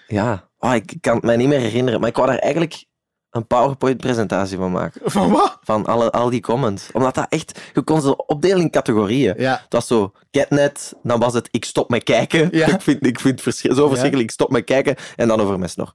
[0.08, 2.00] ja, oh, ik kan het mij niet meer herinneren.
[2.00, 2.86] Maar ik wou daar eigenlijk
[3.36, 5.02] een PowerPoint-presentatie van maken.
[5.04, 5.58] Van wat?
[5.62, 6.90] Van alle, al die comments.
[6.94, 7.60] Omdat dat echt...
[7.74, 9.34] Je kon ze opdelen in categorieën.
[9.38, 9.52] Ja.
[9.52, 12.50] Het was zo, Catnet, dan was het ik stop met kijken.
[12.52, 12.68] Ja.
[12.76, 14.96] Ik vind, ik vind het zo verschrikkelijk, ik stop met kijken.
[15.16, 15.94] En dan over mijn snor.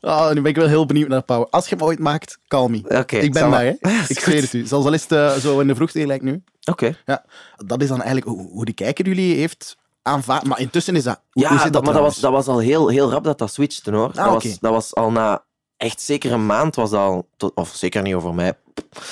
[0.00, 1.46] Oh, nu ben ik wel heel benieuwd naar Power.
[1.50, 2.82] Als je hem ooit maakt, call me.
[2.98, 3.72] Oké, ik ben hè.
[4.02, 4.66] Is Ik zweer het u.
[4.66, 6.42] Zelfs al is het eh, zo in de vroegte gelijk nu.
[6.70, 6.96] Oké.
[7.04, 7.24] Ja.
[7.56, 10.44] Dat is dan eigenlijk hoe, hoe de kijker jullie heeft aanvaard.
[10.44, 11.20] Maar intussen is dat...
[11.30, 13.52] Hoe, Ja, hoe dat, maar dat was, dat was al heel, heel rap dat dat
[13.52, 14.06] switchte, hoor.
[14.12, 14.48] dat, Ah, oké.
[14.48, 15.44] was, dat was al na
[15.76, 17.28] echt zeker een maand was dat al...
[17.36, 18.52] tot- of zeker niet over mij.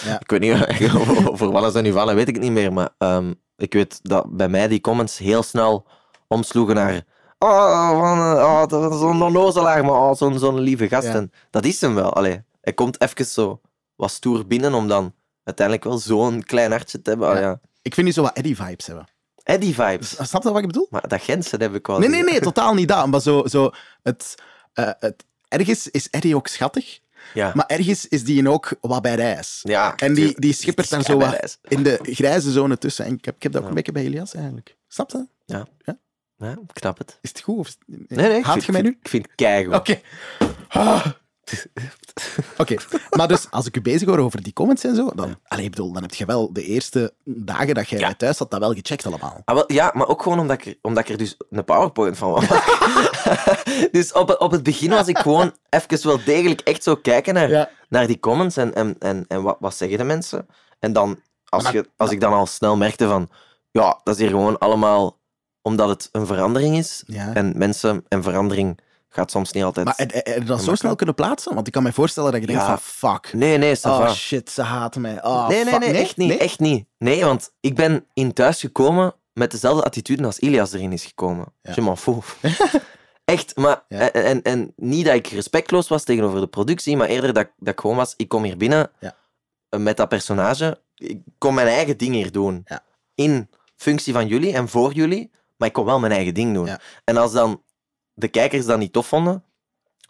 [0.05, 0.20] Ja.
[0.20, 2.73] Ik weet niet over, over ze nu vallen, weet ik niet meer.
[2.73, 5.87] Maar ehm, ik weet dat bij mij die comments heel snel
[6.29, 7.05] omsloegen naar...
[7.38, 11.07] Oh, van, eh, oh zo'n onnozelaar, maar oh, zo'n zo'n lieve gast.
[11.12, 11.27] Ja.
[11.51, 12.12] Dat is hem wel.
[12.12, 13.61] Allee, hij komt even zo
[13.97, 17.29] wat stoer binnen om dan uiteindelijk wel zo'n klein hartje te hebben.
[17.29, 17.40] Ah, Ja.
[17.40, 17.61] ja.
[17.83, 19.07] Ik vind nu zo wat Eddie-vibes hebben.
[19.42, 20.16] Eddie-vibes.
[20.29, 20.87] Snap je wat ik bedoel?
[20.90, 21.99] Maar dat Gentse heb ik wel...
[21.99, 23.07] Nee, nee, nee, totaal niet dat.
[23.07, 23.70] Maar zo, zo
[24.03, 24.35] het,
[24.73, 26.99] eh, het, ergens is Eddie ook schattig,
[27.35, 27.53] Ja.
[27.55, 29.61] maar ergens is die ook wat bij reis.
[29.62, 33.05] Ja, En die, die schippert daar zo wat in de grijze zone tussen.
[33.05, 34.77] En ik heb, ik heb dat ook een beetje bij Elias eigenlijk.
[34.88, 35.27] Snap je?
[35.44, 35.66] Ja.
[35.85, 35.99] Ja?
[36.37, 37.18] Ja, ik snap het.
[37.20, 37.59] Is het goed?
[37.59, 38.42] Of Nee, nee.
[38.42, 38.97] Haat je mij nu?
[39.03, 39.75] Ik vind het keigoed.
[39.75, 40.01] Oké.
[40.68, 41.07] Ah.
[42.59, 42.77] Oké,
[43.11, 45.92] maar dus als ik u bezig hoor over die comments en zo, dan, ik bedoel,
[45.92, 48.14] dan heb je wel de eerste dagen dat jij Ja.
[48.14, 49.42] thuis zat, dat wel gecheckt allemaal.
[49.44, 52.18] Ah, wel, ja, maar ook gewoon omdat ik, er, omdat ik er dus een PowerPoint
[52.18, 52.62] van maken.
[53.92, 57.35] dus op, het- op het begin was ik gewoon even wel degelijk echt zo kijken
[57.35, 57.70] naar, Ja.
[57.88, 60.47] naar die comments en, en, en, en wat, wat zeggen de mensen.
[60.79, 63.29] En dan, als, Maar- je, als ik dan al snel merkte van,
[63.70, 65.18] ja, dat is hier gewoon allemaal
[65.64, 67.03] omdat het een verandering is.
[67.07, 67.35] Ja.
[67.35, 69.87] En mensen en verandering gaat soms niet altijd...
[69.87, 71.55] Maar heb je dat zo snel kunnen plaatsen?
[71.55, 72.79] Want ik kan me voorstellen dat je denkt Ja.
[72.79, 73.33] van, fuck.
[73.33, 74.12] Nee, nee, Oh va.
[74.14, 75.24] shit, ze haten mij.
[75.24, 75.81] Oh, nee, nee, fuck.
[75.81, 76.37] nee, echt niet.
[76.37, 76.87] Echt niet.
[76.98, 81.46] Nee, want ik ben in thuis gekomen met dezelfde attitude als Ilias erin is gekomen.
[81.62, 81.72] Ja.
[81.74, 82.24] Je m'en fout.
[83.24, 83.85] Echt, maar...
[83.88, 84.11] Ja.
[84.12, 87.72] En, en, en niet dat ik respectloos was tegenover de productie, maar eerder dat, dat
[87.74, 89.11] ik gewoon was, ik kom hier binnen eh,
[89.81, 90.81] met dat personage.
[90.94, 92.66] Ik kom mijn eigen ding hier doen.
[93.14, 96.67] In functie van jullie en voor jullie, maar ik kon wel mijn eigen ding doen.
[96.67, 96.81] Ja.
[97.05, 97.62] En als dan
[98.14, 99.45] de kijkers dat niet tof vonden,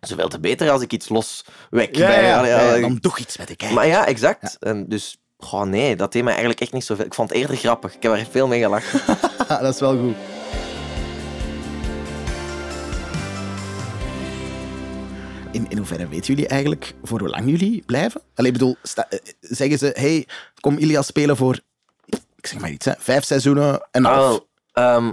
[0.01, 2.25] zoveel te beter als ik iets los weg Ja, bij...
[2.25, 3.77] ja, allee, ja, allee, dan doe iets met de kijker.
[3.77, 4.57] maar ja, exact.
[4.61, 7.05] En dus, goh, nee, dat deed mij eigenlijk echt niet zoveel.
[7.05, 7.95] Ik vond het eerder grappig.
[7.95, 9.01] Ik heb er veel mee gelachen.
[9.63, 10.15] dat is wel goed.
[15.53, 18.21] In, in hoeverre weten jullie eigenlijk voor hoe lang jullie blijven?
[18.35, 20.27] Allee, ik bedoel, sta- eh, zeggen ze, hey,
[20.61, 21.61] kom Ilias spelen voor,
[22.37, 24.17] ik zeg maar iets, hè, vijf seizoenen en half.
[24.17, 24.47] wel.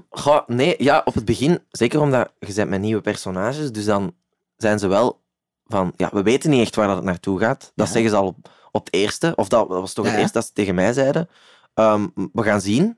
[0.09, 4.15] Goh, nee, ja, op het begin, zeker omdat je bent met nieuwe personages, dus dan
[4.57, 5.21] zijn ze wel
[5.65, 7.71] van, ja, we weten niet echt waar dat het naartoe gaat.
[7.75, 7.93] Dat Ja.
[7.93, 10.47] zeggen ze al op, op het eerste, of dat, was toch Ja, het eerste dat
[10.47, 11.29] ze tegen mij zeiden.
[11.73, 12.97] Ehm, we gaan zien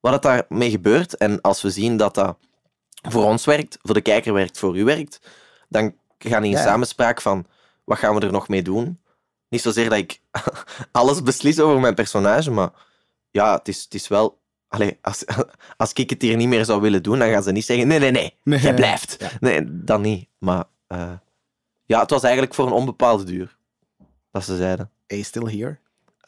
[0.00, 1.16] wat het daarmee gebeurt.
[1.16, 2.36] En als we zien dat dat
[3.08, 5.20] voor ons werkt, voor de kijker werkt, voor u werkt,
[5.68, 6.62] dan gaan die in ja.
[6.64, 7.46] samenspraak van,
[7.84, 9.00] wat gaan we er nog mee doen?
[9.48, 10.20] Niet zozeer dat ik
[10.92, 12.70] alles beslis over mijn personage, maar
[13.30, 14.42] ja, het is, het is wel...
[14.74, 15.24] Allee, als,
[15.76, 17.98] als ik het hier niet meer zou willen doen, dan gaan ze niet zeggen: nee,
[17.98, 18.58] nee, nee, Nee.
[18.60, 19.16] jij blijft.
[19.18, 19.28] Ja.
[19.40, 20.28] Nee, dan niet.
[20.38, 21.10] Maar eh,
[21.84, 23.56] ja, het was eigenlijk voor een onbepaalde duur
[24.30, 25.78] dat ze zeiden: Hey, still here.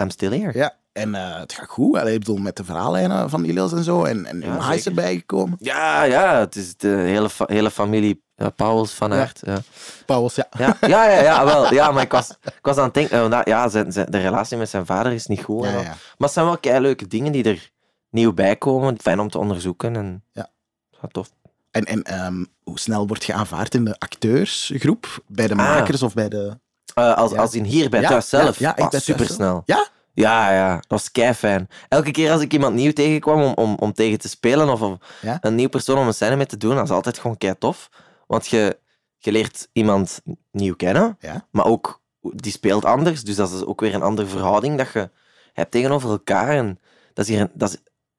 [0.02, 0.58] I'm still here.
[0.58, 1.96] Ja, en eh, het gaat goed.
[1.98, 4.04] Allee, ik bedoel, met de verhaallijnen van Ilias en zo.
[4.04, 5.56] En, en Ja, ja, is erbij gekomen.
[5.60, 8.24] Ja, ja, het is de hele, fa- hele familie
[8.56, 9.16] Pauwels van Ja.
[9.20, 9.40] Aert.
[9.44, 9.58] Ja.
[10.06, 10.46] Pauwels, ja.
[10.58, 11.72] Ja, ja, ja, ja, wel.
[11.74, 14.56] Ja, maar ik was, ik was aan het denken, eh, ja, zijn, zijn, de relatie
[14.56, 15.64] met zijn vader is niet goed.
[15.64, 15.82] en Ja, ja.
[15.84, 17.70] Maar het zijn wel kei leuke dingen die er
[18.16, 18.98] nieuw bij komen.
[19.00, 19.96] Fijn om te onderzoeken.
[19.96, 20.48] En, Ja.
[20.90, 21.30] Ja, tof.
[21.70, 25.22] En, en ehm, hoe snel word je aanvaard in de acteursgroep?
[25.26, 25.58] Bij de Ah.
[25.58, 26.58] makers of bij de...
[26.94, 27.38] Eh, als, Ja.
[27.40, 28.58] als in hier bij Ja, thuis ja, zelf.
[28.58, 29.62] ja, ik Ah, supersnel.
[29.66, 29.86] Ja?
[30.14, 31.68] Ja, ja, dat was kei fijn.
[31.88, 35.38] Elke keer als ik iemand nieuw tegenkwam om, om, om tegen te spelen of, Ja?
[35.40, 37.88] een nieuw persoon om een scène mee te doen, dat is altijd gewoon kei tof.
[38.26, 38.78] Want je,
[39.18, 40.20] je leert iemand
[40.52, 41.46] nieuw kennen, Ja.
[41.50, 43.22] maar ook die speelt anders.
[43.24, 45.10] Dus dat is ook weer een andere verhouding dat je
[45.52, 46.48] hebt tegenover elkaar.
[46.48, 46.78] En
[47.14, 47.76] dat is hier, dat is,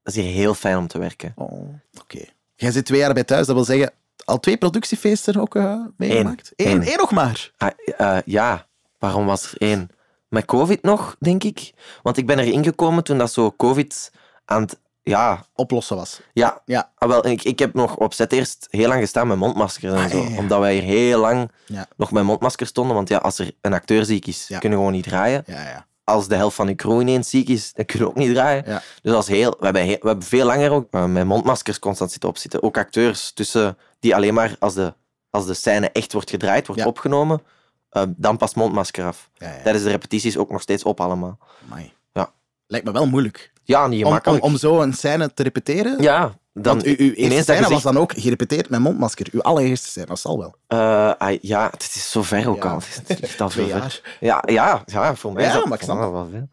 [0.07, 1.31] dat is hier heel fijn om te werken.
[1.35, 2.19] Oh, oké.
[2.55, 3.91] Jij zit twee jaar bij thuis, dat wil zeggen...
[4.25, 6.51] Al twee productiefeesten ook eh, meegemaakt?
[6.55, 6.67] Eén.
[6.71, 6.87] Eén.
[6.91, 7.51] Eén nog maar.
[7.57, 8.65] Ah, eh, ja,
[8.99, 9.89] waarom was er één?
[10.29, 11.73] Met COVID nog, denk ik.
[12.03, 14.11] Want ik ben erin gekomen toen dat zo COVID
[14.45, 14.79] aan het...
[15.03, 16.21] Ja, Oplossen was.
[16.33, 16.61] ja.
[16.65, 16.91] Ja.
[16.95, 19.99] Ah, wel, ik, ik heb nog op set eerst heel lang gestaan met mondmaskers en
[20.03, 20.17] Ah, zo.
[20.23, 20.37] ja, ja.
[20.37, 21.87] Omdat wij hier heel lang Ja.
[21.95, 22.95] nog met mondmaskers stonden.
[22.95, 25.43] Want ja, als er een acteur ziek is, kunnen we gewoon niet draaien.
[25.47, 25.85] Ja, ja.
[26.09, 28.63] Als de helft van de crew ineens ziek is, dan kunnen we ook niet draaien.
[28.67, 28.81] Ja.
[29.01, 32.11] Dus is heel, we, hebben heel, we hebben veel langer ook eh, met mondmaskers constant
[32.11, 32.63] zitten opzitten.
[32.63, 34.93] Ook acteurs tussen die alleen maar als de,
[35.29, 36.87] als de scène echt wordt gedraaid, wordt Ja.
[36.87, 37.41] opgenomen,
[37.89, 39.29] eh, dan pas mondmasker af.
[39.33, 39.55] ja.
[39.63, 41.37] Tijdens de repetities ook nog steeds op allemaal.
[41.65, 41.93] Amai.
[42.13, 42.31] Ja.
[42.67, 43.51] Lijkt me wel moeilijk.
[43.67, 44.43] Ja, niet Om, om, gemakkelijk.
[44.43, 46.01] om zo een scène te repeteren.
[46.01, 46.21] ja,
[46.53, 49.27] dan Want uw, uw eerste scène was dan ook gerepeteerd met mondmasker.
[49.31, 50.55] Uw allereerste scène, dat zal wel.
[50.67, 52.69] Eh, ah, ja, het is zo ver ook Ja.
[52.69, 52.79] al.
[53.07, 54.01] Het is al zo ver.
[54.19, 56.49] Ja, ja, ja, voor mij Ja, is dat maar ik snap wel veel.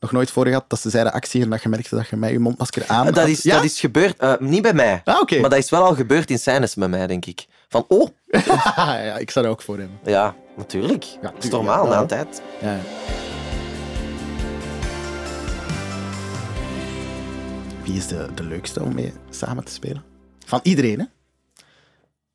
[0.00, 2.30] Nog nooit voor gehad dat ze zeiden actie en dat je merkte dat je met
[2.30, 3.54] je mondmasker aan Dat is, ja?
[3.54, 5.00] dat is gebeurd, eh, niet bij mij.
[5.04, 5.30] Ah.
[5.40, 7.46] Maar dat is wel al gebeurd in scènes met mij, denk ik.
[7.68, 8.08] Van, oh,
[8.76, 9.98] ja, ik zou er ook voor hebben.
[10.04, 11.04] ja, natuurlijk.
[11.04, 12.42] Ja, dat is normaal, na een tijd.
[12.60, 12.78] Ja.
[17.84, 20.04] Wie is de, de leukste om mee samen te spelen?
[20.46, 21.04] Van iedereen, hè?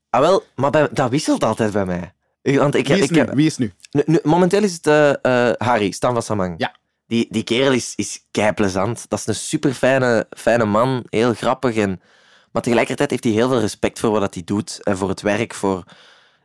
[0.10, 2.14] Ah, wel, maar bij- dat wisselt altijd bij mij.
[2.42, 3.18] Want ik, Wie is ik, nu?
[3.18, 3.74] heb- Wie is nu?
[3.92, 5.10] nu, nu- momenteel is het eh,
[5.50, 6.56] eh, Harry, Stan van Samang.
[6.58, 6.76] Ja.
[7.08, 9.06] Die, die kerel is, is kei plezant.
[9.10, 11.76] Dat is een super fijne, fijne man, heel grappig.
[11.76, 12.02] En,
[12.52, 15.54] maar tegelijkertijd heeft hij heel veel respect voor wat hij doet en voor het werk.
[15.54, 15.84] Voor,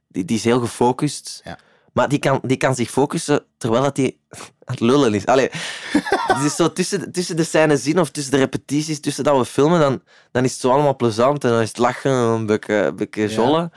[0.08, 1.40] die, die is heel gefocust.
[1.44, 1.58] Ja.
[1.94, 4.16] Maar die kan, die kan zich focussen terwijl dat hij
[4.64, 5.26] aan het lullen is.
[5.26, 5.48] Allee,
[6.26, 9.44] het is zo tussen, tussen de scènes zien of tussen de repetities, tussen dat we
[9.44, 12.46] filmen, dan, dan is het zo allemaal plezant en dan is het lachen en een
[12.46, 13.34] beetje, een beetje Ja.
[13.34, 13.72] jollen.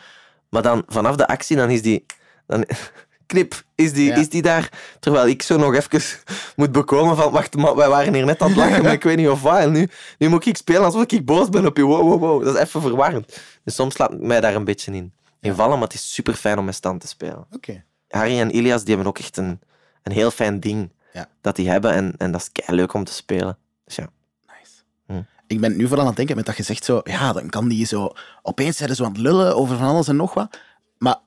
[0.49, 2.05] Maar dan vanaf de actie, dan is die...
[2.47, 2.65] Dan,
[3.25, 4.15] knip, is die, Ja.
[4.15, 4.69] is die daar.
[4.99, 6.01] Terwijl ik zo nog even
[6.55, 7.31] moet bekomen van...
[7.31, 9.57] Wacht, maar wij waren hier net aan het lachen, maar ik weet niet of wat.
[9.57, 11.83] En nu, nu moet ik spelen alsof ik boos ben op je.
[11.83, 12.43] Wow, wow, wow.
[12.43, 13.37] Dat is even verwarrend.
[13.63, 16.33] Dus soms laat ik mij daar een beetje in, in vallen, maar het is super
[16.33, 17.45] fijn om met stand te spelen.
[17.51, 17.83] Oké.
[18.07, 19.59] Harry en Ilias die hebben ook echt een,
[20.03, 21.29] een heel fijn ding Ja.
[21.41, 21.91] dat die hebben.
[21.91, 23.57] En, en dat is kei leuk om te spelen.
[23.85, 24.07] Dus ja.
[24.47, 24.71] Nice.
[25.07, 25.21] Hm.
[25.47, 27.67] Ik ben nu vooral aan het denken met dat je zegt zo, ja, dan kan
[27.67, 30.57] die zo opeens zijn zo aan het lullen over van alles en nog wat.
[30.97, 31.17] Maar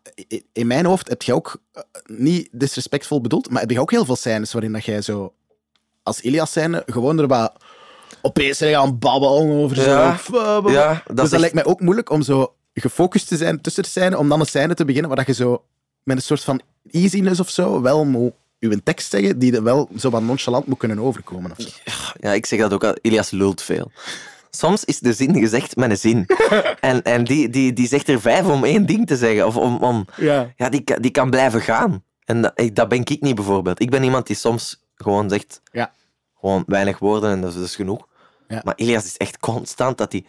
[0.52, 4.04] in mijn hoofd heb je ook eh, niet disrespectvol bedoeld, maar heb je ook heel
[4.04, 5.34] veel scènes waarin dat jij zo
[6.02, 7.64] als Ilias scène gewoon er wat
[8.22, 9.82] opeens zijn gaan babbelen over zo.
[9.90, 10.18] Ja.
[10.30, 10.72] Blah.
[10.72, 13.82] Ja, dat dus dat echt- lijkt mij ook moeilijk om zo gefocust te zijn tussen
[13.82, 15.64] de scène, om dan een scène te beginnen waar dat je zo
[16.10, 19.88] met een soort van easiness of zo wel moet uw tekst zeggen die er wel
[19.96, 21.50] zo wat nonchalant moet kunnen overkomen.
[21.50, 21.68] Of zo.
[22.20, 22.96] Ja, ik zeg dat ook al.
[23.00, 23.90] Ilias lult veel.
[24.50, 26.26] Soms is de zin gezegd met een zin.
[26.80, 29.46] En, en die, die, die zegt er vijf om één ding te zeggen.
[29.46, 30.52] Of om, om, Ja.
[30.56, 32.02] ja, die, kan- die kan blijven gaan.
[32.24, 33.80] En dat, ik- dat ben ik niet bijvoorbeeld.
[33.80, 35.92] Ik ben iemand die soms gewoon zegt, Ja.
[36.40, 38.08] gewoon weinig woorden en dat is, dat is genoeg.
[38.50, 38.60] Ja.
[38.64, 40.24] Maar Ilias is echt constant dat hij...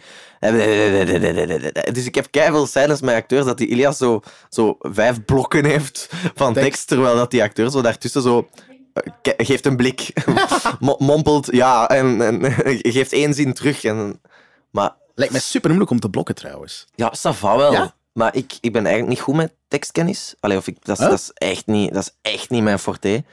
[1.92, 6.10] Dus ik heb keiveel scènes met acteurs dat die Ilias zo, zo vijf blokken heeft
[6.36, 6.70] van Tekst.
[6.70, 8.50] tekst, terwijl dat die acteur zo daartussen zo...
[8.94, 10.14] eh, Geeft een blik,
[10.80, 12.52] mo- mompelt ja en, en
[12.94, 13.84] geeft één zin terug.
[13.84, 14.22] En,
[14.72, 16.86] maar Lijkt mij super moeilijk om te blokken trouwens.
[16.96, 17.72] ja, ça va wel.
[17.72, 17.94] Ja?
[18.14, 20.36] Maar ik, ik ben eigenlijk niet goed met tekstkennis.
[20.40, 21.12] Allee, of ik, dat, is, Huh?
[21.12, 23.24] dat, is echt niet, dat is echt niet mijn forte.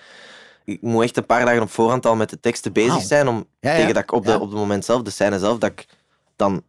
[0.68, 3.28] Ik moet echt een paar dagen op voorhand al met de teksten bezig zijn.
[3.28, 3.76] Om, Ja, ja.
[3.76, 4.36] Tegen dat ik op, de, Ja.
[4.38, 5.86] op het moment zelf, de scène zelf, dat ik
[6.36, 6.62] dan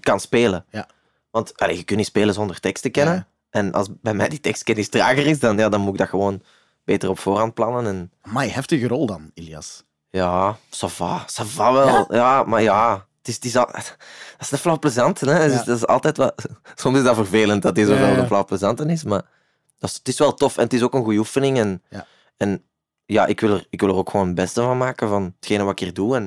[0.00, 0.64] kan spelen.
[0.70, 0.88] Ja.
[1.30, 3.26] Want allee, je kunt niet spelen zonder tekst te kennen.
[3.50, 6.42] En als bij mij die tekstkennis trager is, dan, ja, dan moet ik dat gewoon
[6.84, 7.86] beter op voorhand plannen.
[7.86, 9.84] En Amai, heftige rol dan, Ilias.
[10.10, 12.14] ja, ça va, ça va wel.
[12.14, 13.96] Ja, maar ja, het is, het is al, dat
[14.40, 15.20] is de flauw plezant.
[15.20, 15.32] Hè?
[15.32, 15.64] Het, is, Ja.
[15.64, 19.04] dat is altijd wat, soms is dat vervelend dat hij zoveel de flauw plezant is,
[19.04, 19.22] maar
[19.78, 21.58] dat is, het is wel tof en het is ook een goede oefening.
[21.58, 22.06] En Ja.
[22.36, 22.62] en
[23.10, 25.62] ja, ik wil, er, ik wil er ook gewoon het beste van maken van hetgene
[25.62, 26.16] wat ik hier doe.
[26.16, 26.24] En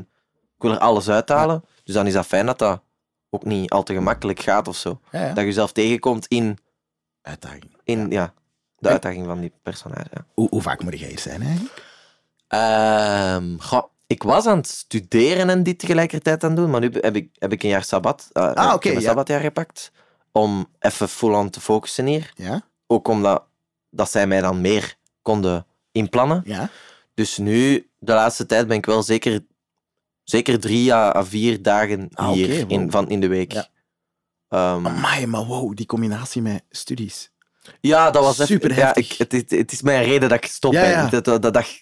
[0.56, 1.64] ik wil er alles uithalen.
[1.84, 2.82] Dus dan is dat fijn dat dat
[3.30, 5.00] ook niet al te gemakkelijk gaat of zo.
[5.12, 5.28] Ja, ja.
[5.28, 6.58] Dat je jezelf tegenkomt in,
[7.22, 7.78] Uitdaging.
[7.84, 8.34] in ja.
[8.78, 10.10] de uitdaging van die personage.
[10.34, 11.84] Hoe, hoe vaak moet jij hier zijn eigenlijk?
[12.48, 16.90] Ehm, goh, ik was aan het studeren en dit tegelijkertijd aan het doen, maar nu
[17.02, 18.30] heb ik, heb ik een jaar sabbat.
[18.32, 19.02] eh, Ah, oké, een ja.
[19.02, 19.92] sabbatjaar gepakt
[20.32, 22.32] om even full-on te focussen hier.
[22.36, 22.62] Ja?
[22.88, 23.44] Ook omdat
[23.90, 26.42] dat zij mij dan meer konden inplannen.
[26.46, 26.70] Ja?
[27.14, 29.46] Dus nu, de laatste tijd, ben ik wel zeker,
[30.24, 32.72] zeker drie à, vier dagen Ah, hier wow.
[32.72, 33.52] in, van, in de week.
[33.52, 33.68] Ja.
[34.48, 37.32] Amai, maar wow, die combinatie met studies.
[37.82, 39.12] Ja, dat was even- Super ja, heftig.
[39.12, 40.74] ik, het, is, het is mijn reden dat ik stop.
[40.74, 41.08] Ja, ja.
[41.08, 41.80] Dat, dat, dat, dat,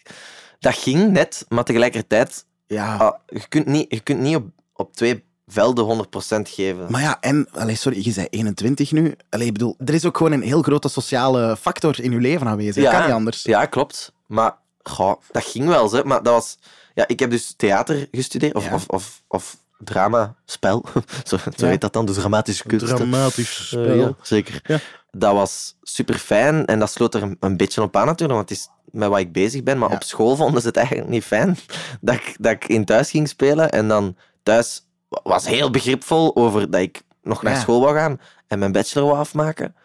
[0.60, 2.96] dat ging net, maar tegelijkertijd, Ja.
[2.98, 6.86] ah, je kunt niet, je kunt niet op, op twee velden 100% geven.
[6.90, 9.16] Maar ja, en, allee, sorry, je zei 21 nu.
[9.30, 12.48] Allee, ik bedoel, er is ook gewoon een heel grote sociale factor in je leven
[12.48, 12.84] aanwezig.
[12.84, 13.44] Dat kan niet anders.
[13.44, 14.14] Ja, klopt.
[14.26, 15.92] Maar goh, dat ging wel.
[15.92, 16.04] Hè.
[16.04, 16.58] Maar dat was,
[16.94, 18.74] ja, ik heb dus theater gestudeerd, of, Ja.
[18.74, 20.86] of, of, of drama, spel.
[21.28, 21.66] zo zo Ja.
[21.68, 22.86] heet dat dan, dus dramatische kunst.
[22.88, 24.60] Dramatisch Eh, ja, zeker.
[24.64, 24.80] Ja.
[25.12, 28.50] Dat was super fijn en dat sloot er een, een beetje op aan natuurlijk, want
[28.50, 29.78] het is met wat ik bezig ben.
[29.78, 29.96] Maar Ja.
[29.96, 31.58] op school vonden ze het eigenlijk niet fijn
[32.02, 33.70] dat ik, dat ik in thuis ging spelen.
[33.72, 37.60] En dan thuis was heel begripvol over dat ik nog naar Ja.
[37.60, 39.76] school wou gaan en mijn bachelor wou afmaken.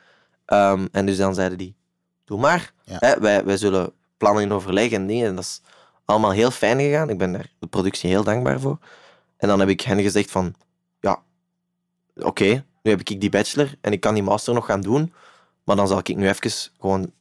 [0.44, 1.74] Ehm, en dus dan zeiden die,
[2.24, 2.72] doe maar.
[2.84, 2.96] Ja.
[2.98, 5.26] Hè, wij, wij zullen plannen in overleg en dingen.
[5.28, 5.60] En dat is
[6.04, 7.10] allemaal heel fijn gegaan.
[7.10, 8.78] Ik ben daar de productie heel dankbaar voor.
[9.36, 10.54] En dan heb ik hen gezegd van,
[11.00, 11.22] ja,
[12.16, 15.12] oké, nu heb ik die bachelor en ik kan die master nog gaan doen.
[15.64, 17.12] Maar dan zal ik nu even gewoon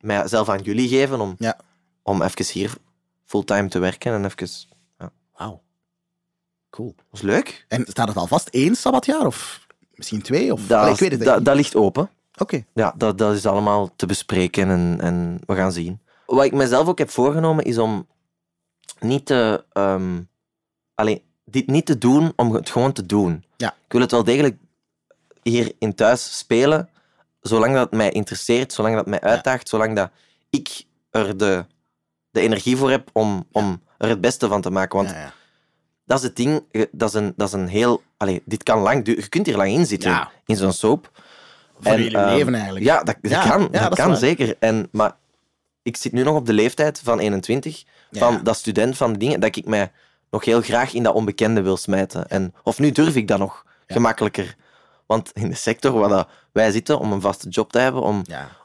[0.00, 1.56] mijzelf aan jullie geven om, Ja.
[2.02, 2.72] om even hier
[3.24, 4.12] fulltime te werken.
[4.12, 4.48] En even...
[5.36, 5.62] Wauw.
[6.72, 6.94] Cool.
[6.96, 7.64] Dat is leuk.
[7.68, 9.26] En staat het al vast één sabbatjaar?
[9.26, 10.52] Of misschien twee?
[10.52, 10.66] Of...
[10.66, 12.10] Dat, Allee, ik weet het dat, ligt open.
[12.38, 12.64] Oké.
[12.74, 16.00] Ja, dat, dat is allemaal te bespreken en, en we gaan zien.
[16.26, 18.06] Wat ik mezelf ook heb voorgenomen is om
[19.00, 19.64] niet te.
[19.72, 20.20] ehm,
[20.94, 23.44] allee, dit niet te doen om het gewoon te doen.
[23.56, 23.74] Ja.
[23.86, 24.56] Ik wil het wel degelijk
[25.42, 26.88] hier in thuis spelen,
[27.40, 30.10] zolang dat mij interesseert, zolang dat mij uitdaagt, zolang dat
[30.50, 31.64] ik er de,
[32.30, 34.96] de energie voor heb om, om er het beste van te maken.
[34.98, 35.32] Want Ja, ja.
[36.04, 38.02] Dat is het ding, dat is een, dat is een heel...
[38.16, 39.22] Allee, dit kan lang duren.
[39.22, 40.30] Je kunt hier lang in zitten, Ja.
[40.46, 41.10] in zo'n soap.
[41.80, 42.84] Voor En, jullie ehm, leven eigenlijk.
[42.84, 44.56] Ja, dat, dat Ja, kan, ja, dat kan zeker.
[44.58, 45.16] En, maar
[45.82, 49.56] ik zit nu nog op de leeftijd van 21, van dat student van dingen, dat
[49.56, 49.92] ik mij
[50.30, 52.28] nog heel graag in dat onbekende wil smijten.
[52.28, 54.56] En, of nu durf ik dat nog gemakkelijker.
[55.06, 58.22] Want in de sector waar dat wij zitten, om een vaste job te hebben, om,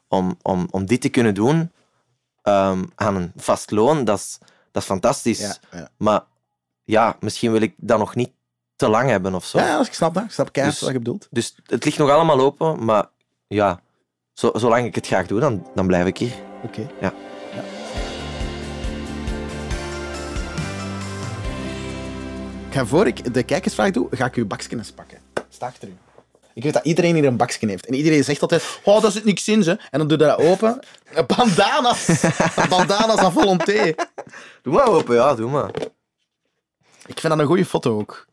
[0.07, 1.71] om, om, om dit te kunnen doen
[2.41, 4.37] ehm, aan een vast loon, dat is,
[4.71, 5.59] dat is fantastisch.
[5.97, 6.21] Maar
[6.87, 8.29] ja, misschien wil ik dat nog niet
[8.75, 9.57] te lang hebben of zo.
[9.57, 10.23] ja, ik snap dat.
[10.23, 11.27] Ik snap keihard Dus- wat je bedoelt.
[11.31, 13.05] Dus het ligt nog allemaal open, maar
[13.47, 13.81] ja,
[14.33, 16.33] zo, zolang ik het graag doe, dan, dan blijf ik hier.
[16.63, 16.87] Oké.
[17.01, 17.13] Ja.
[22.69, 25.17] Ik ga voor ik de kijkersvraag doe, ga ik uw bakje eens pakken.
[25.49, 25.97] Sta achter u.
[26.53, 27.85] Ik weet dat iedereen hier een bakje heeft.
[27.85, 29.71] En iedereen zegt altijd, oh, daar zit niks in, ze.
[29.91, 30.79] En dan doe je dat open.
[31.35, 32.23] Bandana's.
[32.69, 33.93] Bandana's aan volonté.
[34.61, 35.71] Doe maar open, ja, doe maar.
[37.07, 38.25] Ik vind dat een goede foto ook.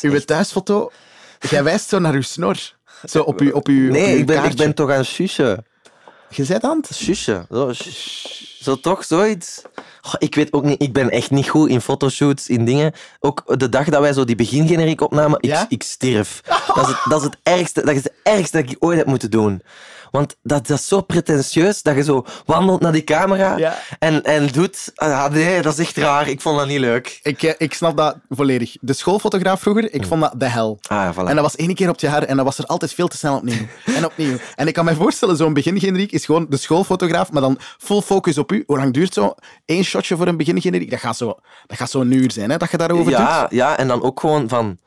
[0.00, 0.90] Uw thuisfoto,
[1.50, 2.56] jij wijst zo naar uw snor.
[3.04, 4.64] Zo op uw, op uw, op Nee, uw ik ben, ik kaartje.
[4.64, 5.64] ben toch aan shusje.
[6.28, 6.96] Je aan het?
[6.96, 7.46] Shusje.
[7.50, 7.72] Zo,
[8.60, 9.62] zo toch, zoiets.
[10.18, 12.92] Ik weet ook niet, ik ben echt niet goed in fotoshoots, in dingen.
[13.20, 15.66] Ook de dag dat wij zo die begingeneriek opnamen, ik, Ja?
[15.68, 16.40] ik stierf.
[16.74, 19.06] Dat is, het, dat, is het ergste, dat is het ergste dat ik ooit heb
[19.06, 19.62] moeten doen.
[20.12, 23.78] Want dat, dat is zo pretentieus, dat je zo wandelt naar die camera Ja.
[23.98, 24.92] en, en doet...
[24.94, 26.28] Ah, nee, dat is echt raar.
[26.28, 27.20] Ik vond dat niet leuk.
[27.22, 28.76] Ik, eh, ik snap dat volledig.
[28.80, 30.78] De schoolfotograaf vroeger, ik vond dat de hel.
[30.88, 31.16] Ah, voilà.
[31.28, 33.16] En dat was één keer op het jaar en dat was er altijd veel te
[33.16, 33.66] snel opnieuw.
[33.96, 34.36] En opnieuw.
[34.54, 38.38] En ik kan me voorstellen, zo'n begingeneriek is gewoon de schoolfotograaf, maar dan full focus
[38.38, 38.64] op u.
[38.66, 39.34] Hoe lang duurt zo?
[39.66, 40.90] Eén shotje voor een begingeneriek?
[40.90, 43.50] Dat gaat zo, dat gaat zo een uur zijn, hè, dat je daarover ja, doet.
[43.50, 44.78] Ja, en dan ook gewoon van...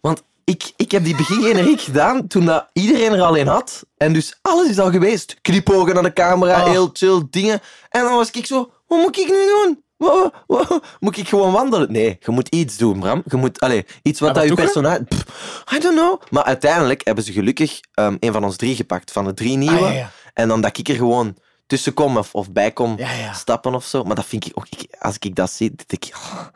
[0.00, 3.82] Want ik, ik heb die begingeneriek gedaan toen dat iedereen er al in had.
[3.96, 5.36] En dus alles is al geweest.
[5.40, 6.70] Knipogen naar de camera, Oh.
[6.70, 7.60] heel chill dingen.
[7.88, 9.82] En dan was ik zo, wat moet ik nu doen?
[9.96, 11.92] Wow, wow, moet ik gewoon wandelen?
[11.92, 13.22] Nee, je moet iets doen, Bram.
[13.26, 15.04] Je moet, allez, iets wat Ah, dat je personage...
[15.04, 16.20] Pff, I don't know.
[16.30, 19.76] Maar uiteindelijk hebben ze gelukkig ehm, een van ons drie gepakt, van de drie nieuwe.
[19.76, 20.10] Ah, ja, ja.
[20.34, 21.36] En dan dat ik er gewoon
[21.70, 23.32] tussen kom of, of bij kom Ja, ja.
[23.32, 24.04] stappen of zo.
[24.04, 24.66] Maar dat vind ik ook...
[24.68, 26.14] Ik, als ik dat zie, denk ik...
[26.14, 26.46] Oh,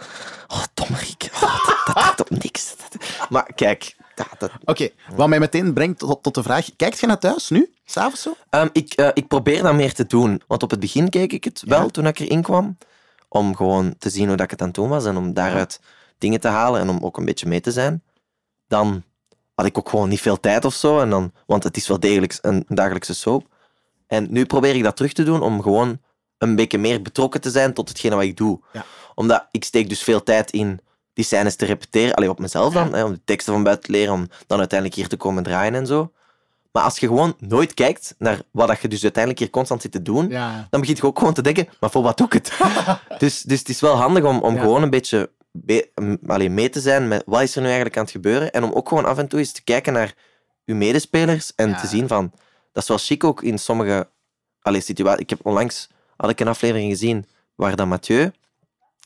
[0.47, 1.31] oh dommerik.
[1.35, 2.75] Oh, dat, dat op niks.
[3.29, 3.97] Maar kijk...
[4.39, 7.73] Dat, Oké, wat mij meteen brengt tot, tot de vraag: kijkt je naar thuis nu?
[7.85, 8.37] S'avonds zo?
[8.51, 10.43] Ehm, ik, eh, ik probeer dat meer te doen.
[10.47, 12.79] Want op het begin keek ik het wel toen ik erin kwam.
[13.29, 15.05] Om gewoon te zien hoe dat ik het aan het doen was.
[15.05, 15.81] En om daaruit
[16.19, 16.81] dingen te halen.
[16.81, 18.03] En om ook een beetje mee te zijn.
[18.69, 19.03] Dan
[19.55, 21.01] had ik ook gewoon niet veel tijd of zo.
[21.01, 23.54] En dan, want het is wel degelijk een dagelijkse soap.
[24.15, 25.43] En nu probeer ik dat terug te doen.
[25.43, 25.99] Om gewoon
[26.39, 28.61] een beetje meer betrokken te zijn tot hetgene wat ik doe.
[28.73, 28.85] Ja.
[29.15, 30.81] Omdat ik steek dus veel tijd in
[31.13, 32.15] die scènes te repeteren.
[32.15, 32.95] Alleen op mezelf dan.
[32.95, 34.13] Hè, om de teksten van buiten te leren.
[34.15, 36.13] Om dan uiteindelijk hier te komen draaien en zo.
[36.73, 39.93] Maar als je gewoon nooit kijkt naar wat dat je dus uiteindelijk hier constant zit
[39.93, 40.67] te doen, Ja.
[40.71, 42.53] dan begint je ook gewoon te denken, maar voor wat doe ik het?
[43.19, 46.69] dus, dus het is wel handig om, om gewoon een beetje be- m- allee, mee
[46.71, 48.53] te zijn met wat is er nu eigenlijk aan het gebeuren.
[48.53, 50.15] En om ook gewoon af en toe eens te kijken naar
[50.65, 52.33] je medespelers en te zien van...
[52.75, 54.09] Dat is wel chic ook in sommige
[54.63, 55.21] situaties.
[55.23, 58.31] Ik heb onlangs had ik een aflevering gezien waar dan Mathieu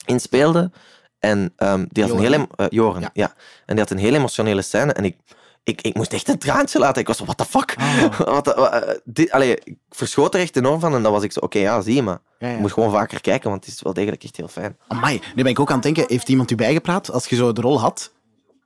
[0.05, 0.71] in speelde.
[1.19, 2.33] En ehm, die had een Joren.
[2.41, 2.49] hele...
[2.57, 3.11] eh, Joren, Ja.
[3.13, 3.35] ja.
[3.67, 4.93] En die had een hele emotionele scène.
[4.93, 5.17] En ik,
[5.65, 7.01] ik, ik moest echt een traantje laten.
[7.01, 7.75] Ik was zo, what the fuck?
[7.79, 8.19] Ah.
[8.35, 10.95] Wat, wat, eh, dit, allee, ik verschoot er echt enorm van.
[10.95, 12.19] En dan was ik zo, oké, ja, zie je maar.
[12.39, 12.55] Ja, ja.
[12.55, 14.77] Je moet gewoon vaker kijken, want het is wel degelijk echt heel fijn.
[14.89, 17.53] Amai, nu ben ik ook aan het denken, heeft iemand u bijgepraat als je zo
[17.53, 18.13] de rol had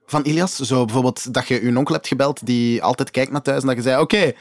[0.05, 0.55] van Ilias?
[0.55, 3.75] Zo bijvoorbeeld dat je uw onkel hebt gebeld die altijd kijkt naar thuis en dat
[3.75, 4.33] je zei, oké,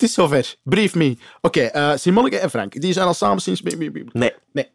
[0.00, 1.16] het is zover, brief me.
[1.40, 3.62] Oké, eh Simonneke en Frank, die zijn al samen sinds...
[3.62, 4.32] Nee.
[4.52, 4.68] Nee.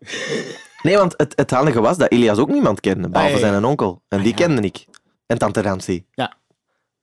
[0.81, 3.39] Nee, want het, het handige was dat Ilias ook niemand kende, behalve ja.
[3.39, 4.01] zijn onkel.
[4.07, 4.45] En die Ah, ja.
[4.45, 4.85] kende ik.
[5.25, 6.05] En tante Ramsey.
[6.11, 6.37] Ja.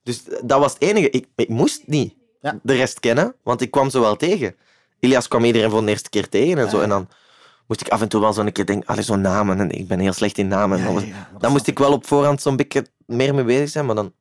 [0.03, 1.11] Dus dat was het enige.
[1.11, 2.59] Ik, ik moest niet Ja.
[2.63, 4.57] de rest kennen, want ik kwam ze wel tegen.
[5.01, 6.81] Ilias kwam iedereen voor de eerste keer tegen en zo.
[6.81, 7.09] En dan
[7.67, 9.61] moest ik af en toe wel zo'n keer denken, allee, zo'n namen.
[9.61, 10.79] En ik ben heel slecht in namen.
[10.79, 13.87] Ja, Dan ja, ja, moest ik wel op voorhand zo'n beetje meer mee bezig zijn,
[13.87, 14.13] maar dan...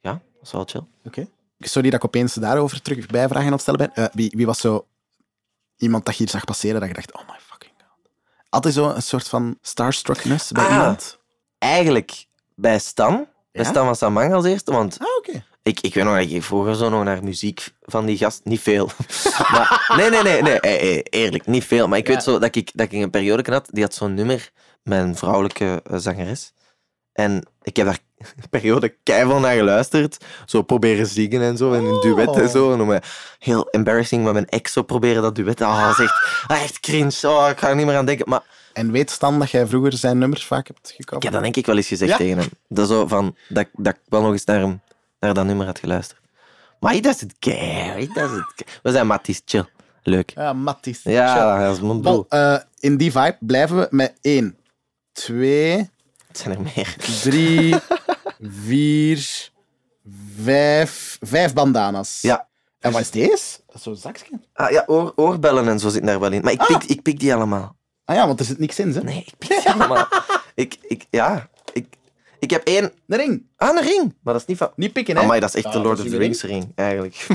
[0.00, 0.84] Ja, dat was wel chill.
[1.04, 1.26] Oké.
[1.68, 3.94] Sorry dat ik opeens daarover terug bijvragen aan het stellen ben.
[4.04, 4.86] Eh, wie, wie was zo
[5.76, 8.10] iemand dat je hier zag passeren dat je dacht, oh my fucking god.
[8.48, 10.70] Altijd zo een soort van starstruckness bij Ah.
[10.72, 11.18] iemand?
[11.58, 13.64] Eigenlijk bij Stan, bij?
[13.64, 15.44] Stan van Samang als eerste, want Ah, oké.
[15.62, 18.40] Ik, ik weet nog dat ik vroeger zo nog naar muziek van die gast...
[18.44, 18.90] Niet veel.
[19.52, 20.60] maar, nee, nee, nee, nee.
[20.60, 21.88] eh, eh, Eerlijk, niet veel.
[21.88, 22.14] Maar ik Ja.
[22.14, 24.50] weet zo dat ik, dat ik een periode had, die had zo'n nummer
[24.82, 26.52] met een vrouwelijke zangeres.
[27.14, 30.24] En ik heb daar een periode keihard naar geluisterd.
[30.46, 32.72] Zo proberen zingen en zo, en een duet en zo.
[32.72, 33.02] En
[33.38, 35.60] heel embarrassing met mijn ex zo proberen dat duet.
[35.60, 37.20] Ah, dat is echt, ah, echt cringe.
[37.22, 38.28] Oh, ik ga er niet meer aan denken.
[38.28, 41.22] Maar En weet Stan dat jij vroeger zijn nummers vaak hebt ik gecoverd?
[41.22, 42.16] heb dat denk ik wel eens gezegd Ja?
[42.16, 42.48] tegen hem.
[42.68, 44.80] Dat, zo van, dat, dat ik wel nog eens naar, hem,
[45.20, 46.20] naar dat nummer had geluisterd.
[46.80, 48.00] Maar he doesn't care.
[48.00, 48.70] He doesn't care.
[48.82, 49.64] We zijn matties, chill.
[50.02, 50.32] Leuk.
[50.34, 51.00] Ja, Matties.
[51.02, 52.02] Ja, dat is mijn.
[52.02, 54.56] Wel, eh, in die vibe blijven we met 1,
[55.12, 55.90] 2,
[56.34, 56.96] Het zijn er meer.
[57.22, 57.74] 3,
[58.40, 59.50] 4,
[60.42, 62.18] 5, 5 bandana's.
[62.20, 62.48] Ja.
[62.80, 63.60] En wat is deze?
[63.66, 64.40] Dat is zo'n zakje.
[64.52, 66.42] Ah, ja, oor, oorbellen en zo zitten daar wel in.
[66.42, 67.76] Maar ik pik, ik pik die allemaal.
[68.04, 69.02] Ah ja, want er zit niks in, hè?
[69.02, 70.08] Nee, ik pik die allemaal.
[70.54, 71.86] ik, ik, ja, ik,
[72.38, 72.92] ik heb één...
[73.08, 73.46] Een ring.
[73.56, 74.14] Ah, een ring.
[74.22, 74.70] Maar dat is niet van...
[74.76, 75.22] Niet pikken, hè?
[75.22, 77.26] Amai, dat is echt Ah, de Lord of the Rings ring, eigenlijk.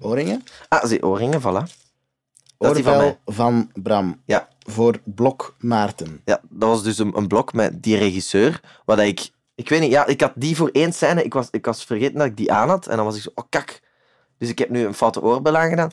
[0.00, 0.44] Oorringen.
[0.68, 1.62] Ah, zie, oorringen, voilà.
[2.62, 3.18] Van Oorbel mij.
[3.26, 4.20] van Bram.
[4.24, 4.48] Ja.
[4.66, 6.20] Voor Blok Maarten.
[6.24, 9.30] Ja, dat was dus een, een blok met die regisseur, dat ik...
[9.54, 12.18] Ik weet niet, ja, ik had die voor één scène, ik was, ik was vergeten
[12.18, 13.80] dat ik die aan had, en dan was ik zo, oh kak.
[14.38, 15.90] Dus ik heb nu een foute oorbel aangedaan.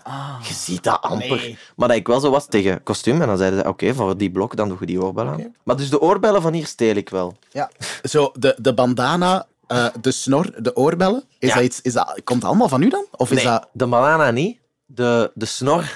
[0.48, 1.28] Je ziet dat amper.
[1.38, 1.58] nee.
[1.76, 4.32] Maar dat ik wel zo was tegen kostuum, en dan zeiden ze, oké, voor die
[4.32, 5.56] blok, dan doe je die oorbel aan.
[5.64, 7.38] Maar dus de oorbellen van hier steel ik wel.
[7.52, 7.72] Ja.
[8.04, 11.24] Zo, de, de bandana, eh, de snor, de oorbellen.
[11.40, 11.56] Is Ja.
[11.56, 13.06] dat iets, is dat, komt dat allemaal van u dan?
[13.12, 13.68] Of is Nee, dat...
[13.72, 14.60] de banana niet.
[14.92, 15.92] De, de snor.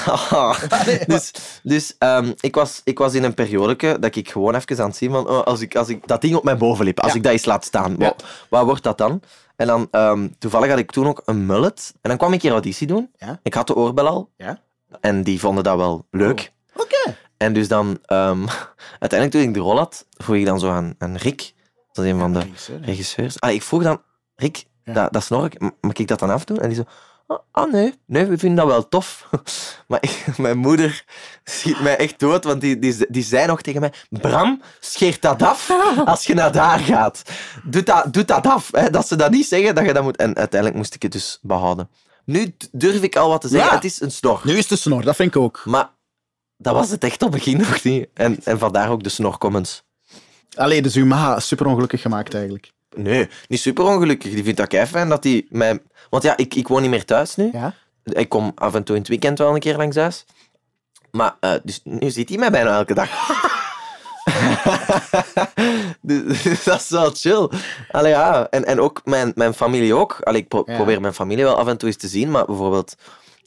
[1.06, 1.30] dus
[1.62, 4.96] dus ehm, ik, was, ik was in een periode dat ik gewoon even aan het
[4.96, 7.16] zien van oh, als ik, als ik dat ding op mijn bovenlip, als Ja.
[7.16, 8.04] ik dat eens laat staan, Ja.
[8.06, 9.22] wat, wat wordt dat dan?
[9.56, 11.92] En dan ehm, toevallig had ik toen ook een mullet.
[12.00, 13.10] En dan kwam ik hier auditie doen.
[13.16, 13.40] Ja.
[13.42, 14.30] Ik had de oorbel al.
[14.36, 14.60] Ja.
[15.00, 16.52] En die vonden dat wel leuk.
[16.76, 17.16] Oké.
[17.36, 18.46] En dus dan, ehm,
[19.04, 21.54] uiteindelijk toen ik de rol had, vroeg ik dan zo aan, aan Rick,
[21.92, 22.42] dat is een van de
[22.80, 23.40] regisseurs.
[23.40, 24.02] Ah, ik vroeg dan,
[24.36, 26.58] Rick, dat, dat snork, m- mag ik dat dan afdoen?
[26.58, 26.84] En die zo,
[27.50, 29.28] ah, nee, nee, we vinden dat wel tof.
[29.88, 31.04] maar ik- mijn moeder
[31.44, 35.42] schiet mij echt dood, want die, die, die zei nog tegen mij, Bram, scheert dat
[35.42, 35.70] af
[36.04, 37.22] als je naar daar gaat.
[37.64, 38.68] Doe dat, doe dat af.
[38.72, 40.16] Hè, dat ze dat niet zeggen, dat je dat moet...
[40.16, 41.88] En uiteindelijk moest ik het dus behouden.
[42.24, 43.74] Nu durf ik al wat te zeggen, Ja.
[43.74, 44.40] het is een snor.
[44.44, 45.62] Nu is de snor, dat vind ik ook.
[45.64, 45.88] Maar
[46.56, 48.08] dat was het echt op het begin nog niet.
[48.14, 49.82] En, en vandaar ook de snorcomments.
[50.56, 52.72] Allee, dus uw ma super ongelukkig gemaakt eigenlijk.
[52.96, 54.32] Nee, niet super ongelukkig.
[54.32, 55.78] Die vindt dat kei fijn dat hij mij.
[56.10, 57.48] Want ja, ik, ik woon niet meer thuis nu.
[57.52, 57.74] Ja?
[58.04, 60.24] Ik kom af en toe in het weekend wel een keer langs huis.
[61.10, 63.08] Maar eh, dus nu ziet hij mij bijna elke dag.
[66.00, 67.48] dus, dus dat is wel chill.
[67.90, 68.46] Allee, ja.
[68.50, 70.20] en, en ook mijn, mijn familie ook.
[70.22, 70.74] Allee, ik pro- Ja.
[70.76, 72.94] probeer mijn familie wel af en toe eens te zien, maar bijvoorbeeld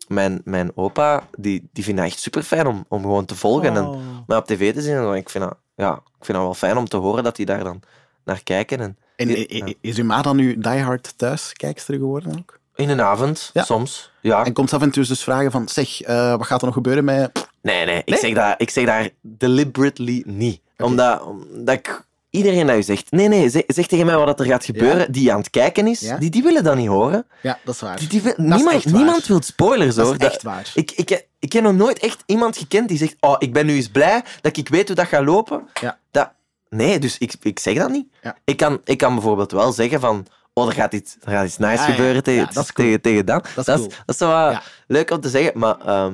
[0.07, 3.77] mijn, mijn opa, die, die vindt dat echt super fijn om, om gewoon te volgen
[3.77, 3.93] Oh.
[3.95, 4.95] en mij op tv te zien.
[4.95, 7.45] En ik vind, dat, ja, ik vind dat wel fijn om te horen dat die
[7.45, 7.81] daar dan
[8.25, 8.79] naar kijken.
[9.15, 12.61] En, is uw ma dan nu diehard thuiskijkster geworden ook?
[12.75, 13.63] in een avond, Ja.
[13.63, 14.11] soms.
[14.21, 14.45] Ja.
[14.45, 16.75] En komt ze af en toe dus vragen van, zeg, eh, wat gaat er nog
[16.75, 17.47] gebeuren met...
[17.61, 18.19] Nee, nee, ik, Nee?
[18.19, 20.61] Zeg daar, ik zeg daar deliberately niet.
[20.77, 22.05] Omdat, omdat ik...
[22.29, 25.31] Iedereen dat u zegt, nee, nee, zeg, zeg tegen mij wat er gaat gebeuren, die
[25.31, 26.17] aan het kijken is, Ja?
[26.17, 27.25] die, die willen dat niet horen.
[27.41, 27.99] Ja, dat is waar.
[28.09, 28.93] Die, niemand waar.
[28.93, 30.29] niemand wil spoilers, Dat is hoor.
[30.29, 30.71] echt waar.
[30.73, 33.73] Ik, ik, ik heb nog nooit echt iemand gekend die zegt, oh, ik ben nu
[33.75, 35.67] eens blij dat ik weet hoe dat gaat lopen.
[35.81, 35.97] Ja.
[36.11, 36.31] Dat,
[36.73, 38.07] nee, dus ik, ik zeg dat niet.
[38.21, 38.35] Ja.
[38.43, 41.57] Ik, kan, ik kan bijvoorbeeld wel zeggen van, oh, er gaat iets, er gaat iets
[41.57, 41.91] nice ja.
[41.91, 42.87] gebeuren tegen, dat cool.
[42.87, 43.43] tegen, tegen dan.
[43.55, 43.89] Dat is dat, cool.
[43.89, 46.13] is, dat is wel leuk om te zeggen, maar ehm,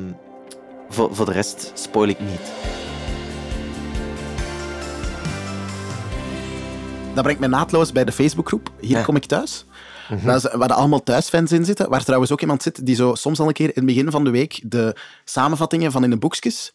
[0.89, 2.51] voor, voor de rest spoil ik niet.
[7.13, 8.71] Dat brengt mij naadloos bij de Facebookgroep.
[8.79, 9.65] Hier kom ik thuis.
[10.23, 11.89] Dat is, waar er allemaal thuisfans in zitten.
[11.89, 14.23] Waar trouwens ook iemand zit die zo soms al een keer in het begin van
[14.23, 14.95] de week de
[15.25, 16.73] samenvattingen van in de boekjes,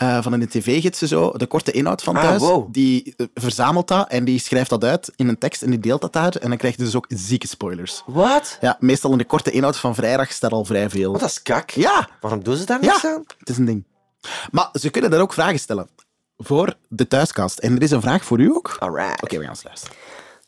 [0.00, 2.72] eh, van in de tv-gidsen zo, de korte inhoud van Ah, thuis, wow.
[2.72, 6.00] die eh, verzamelt dat en die schrijft dat uit in een tekst en die deelt
[6.00, 6.36] dat daar.
[6.36, 8.02] En dan krijg je dus ook zieke spoilers.
[8.06, 8.58] Wat?
[8.60, 11.10] Ja, meestal in de korte inhoud van vrijdag staat al vrij veel.
[11.12, 11.70] Wat, dat is kak.
[11.70, 12.90] Ja, Waarom doen ze daar Ja.
[12.92, 13.24] niks aan?
[13.38, 13.84] het is een ding.
[14.50, 15.88] Maar ze kunnen daar ook vragen stellen.
[16.36, 17.58] Voor de thuiskast.
[17.58, 18.68] En er is een vraag voor u ook.
[18.74, 19.20] Oké, Alright.
[19.32, 19.96] we gaan eens luisteren.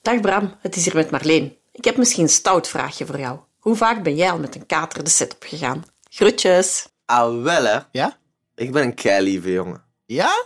[0.03, 1.57] Dag Bram, het is hier met Marleen.
[1.73, 3.39] Ik heb misschien een stout vraagje voor jou.
[3.59, 5.85] Hoe vaak ben jij al met een kater de set op gegaan?
[6.11, 6.87] Groetjes.
[7.05, 7.79] Ah, wel hè.
[7.93, 8.17] Ja?
[8.63, 9.83] Ik ben een keilieve jongen.
[10.07, 10.45] Ja?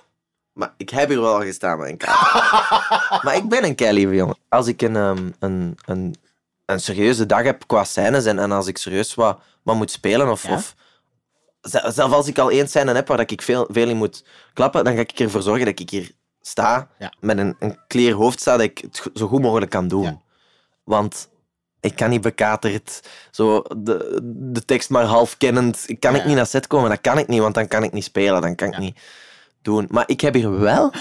[0.52, 2.32] Maar ik heb hier wel al gestaan met een kaart.
[3.24, 4.36] maar ik ben een keilieve jongen.
[4.48, 6.14] Als ik een, ehm, een, een,
[6.64, 10.30] een serieuze dag heb qua scènes en, en als ik serieus wat, wat moet spelen
[10.30, 10.42] of...
[10.46, 10.54] Ja?
[10.54, 10.74] of
[11.60, 14.84] ze- zelfs als ik al één scène heb waar ik veel, veel in moet klappen,
[14.84, 16.10] dan ga ik ervoor zorgen dat ik hier
[16.40, 17.12] sta, Ja.
[17.20, 20.02] met een, een clear hoofd sta, dat ik het zo goed mogelijk kan doen.
[20.02, 20.20] Ja.
[20.84, 21.28] Want
[21.87, 25.87] ik kan niet bekaterd, zo de, de tekst maar half kennend.
[25.99, 28.05] Kan ik niet naar set komen, dat kan ik niet, want dan kan ik niet
[28.05, 28.99] spelen, dan kan ik niet
[29.62, 29.87] doen.
[29.91, 30.93] Maar ik heb hier wel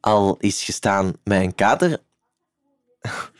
[0.00, 1.98] al eens gestaan met een kater.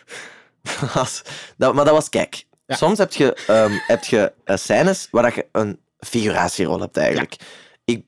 [1.57, 2.77] Dat, maar dat was, kijk, Ja.
[2.77, 7.37] soms heb je, ehm, heb je eh, scènes waar dat je een figuratierol hebt eigenlijk.
[7.85, 8.05] Ik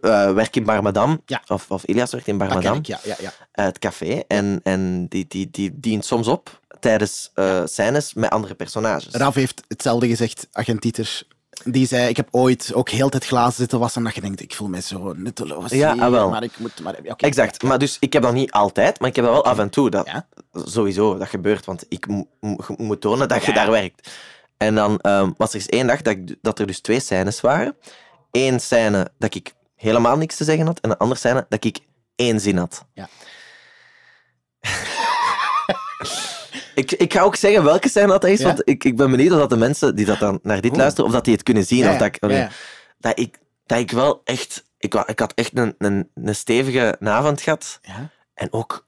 [0.00, 1.42] eh, werk in Barmadam, Ja.
[1.46, 2.98] of, of Ilias werkt in Barmadam ik, ja.
[3.04, 3.32] ja, ja.
[3.52, 4.22] eh, het café.
[4.28, 9.14] En, en die, die, die dient soms op tijdens eh scènes met andere personages.
[9.14, 11.22] Raf heeft hetzelfde gezegd, agent Dieter.
[11.64, 14.02] Die zei, ik heb ooit ook heel tijd glazen zitten wassen.
[14.04, 16.30] Dat je denkt, ik voel me zo nutteloos Ja, hier, ah, wel.
[16.30, 16.80] Maar ik moet...
[16.82, 17.26] Maar, oké.
[17.26, 17.62] Exact.
[17.62, 19.90] Maar dus ik heb dat niet altijd, maar ik heb dat wel af en toe.
[19.90, 20.26] Dat, Ja.
[20.52, 21.64] Sowieso, dat gebeurt.
[21.64, 22.06] Want ik
[22.76, 24.10] moet tonen dat je daar werkt.
[24.56, 27.40] En dan ehm, was er eens één dag dat, ik, dat er dus twee scènes
[27.40, 27.76] waren.
[28.30, 30.80] Eén scène dat ik helemaal niks te zeggen had.
[30.80, 31.78] En een andere scène dat ik
[32.16, 32.84] één zin had.
[32.92, 33.08] Ja.
[36.78, 38.46] ik, ik ga ook zeggen welke scène dat is, Ja?
[38.46, 41.06] want ik, ik ben benieuwd of dat de mensen die dat dan naar dit luisteren,
[41.06, 41.78] of dat die het kunnen zien.
[41.78, 42.20] Ja, Of dat ik,
[42.98, 44.64] dat ik, dat ik wel echt...
[44.78, 47.78] Ik, ik had echt een, een, een stevige avond gehad.
[47.82, 48.10] Ja?
[48.34, 48.86] En ook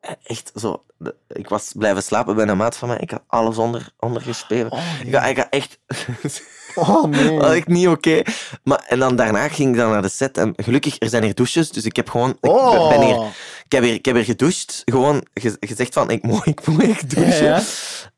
[0.00, 0.84] eh, echt zo...
[1.28, 2.98] Ik was blijven slapen bij een maat van mij.
[2.98, 4.70] Ik had alles onder, ondergeschreven.
[4.70, 5.78] Oh, ik, had, ik had echt...
[6.88, 7.38] Oh, nee.
[7.38, 8.22] was echt niet oké.
[8.62, 10.38] Maar En dan daarna ging ik dan naar de set.
[10.38, 11.70] En gelukkig, er zijn hier douches.
[11.70, 12.30] Dus ik heb gewoon...
[12.30, 12.88] Ik Oh.
[12.88, 13.26] ben hier,
[13.64, 14.82] ik heb hier, ik heb hier gedoucht.
[14.84, 17.44] Gewoon ge- gezegd van, ik moet, ik moet echt douchen.
[17.44, 17.62] Ja,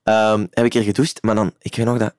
[0.02, 1.22] Ehm, heb ik hier gedoucht.
[1.22, 2.14] Maar dan, ik weet nog dat...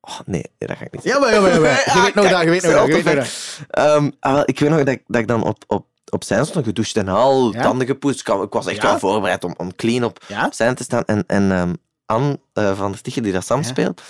[0.00, 1.70] Oh, nee, dat ga ik niet Ja, maar, ja, maar, ja, maar.
[1.70, 3.30] Je Ah, weet nog dat, je weet nog dat, je weet nog dat.
[3.70, 6.64] Ehm, ah, ik weet nog dat, ik- dat ik dan op, op, op scène stond,
[6.66, 7.62] gedoucht en al, Ja?
[7.62, 8.20] tanden gepoetst.
[8.20, 11.02] Ik, wa- ik was echt wel voorbereid om, om clean op scène te staan.
[11.06, 11.72] En, en ehm,
[12.06, 14.02] Anne eh, van der Stiegen, die daar Sam speelt,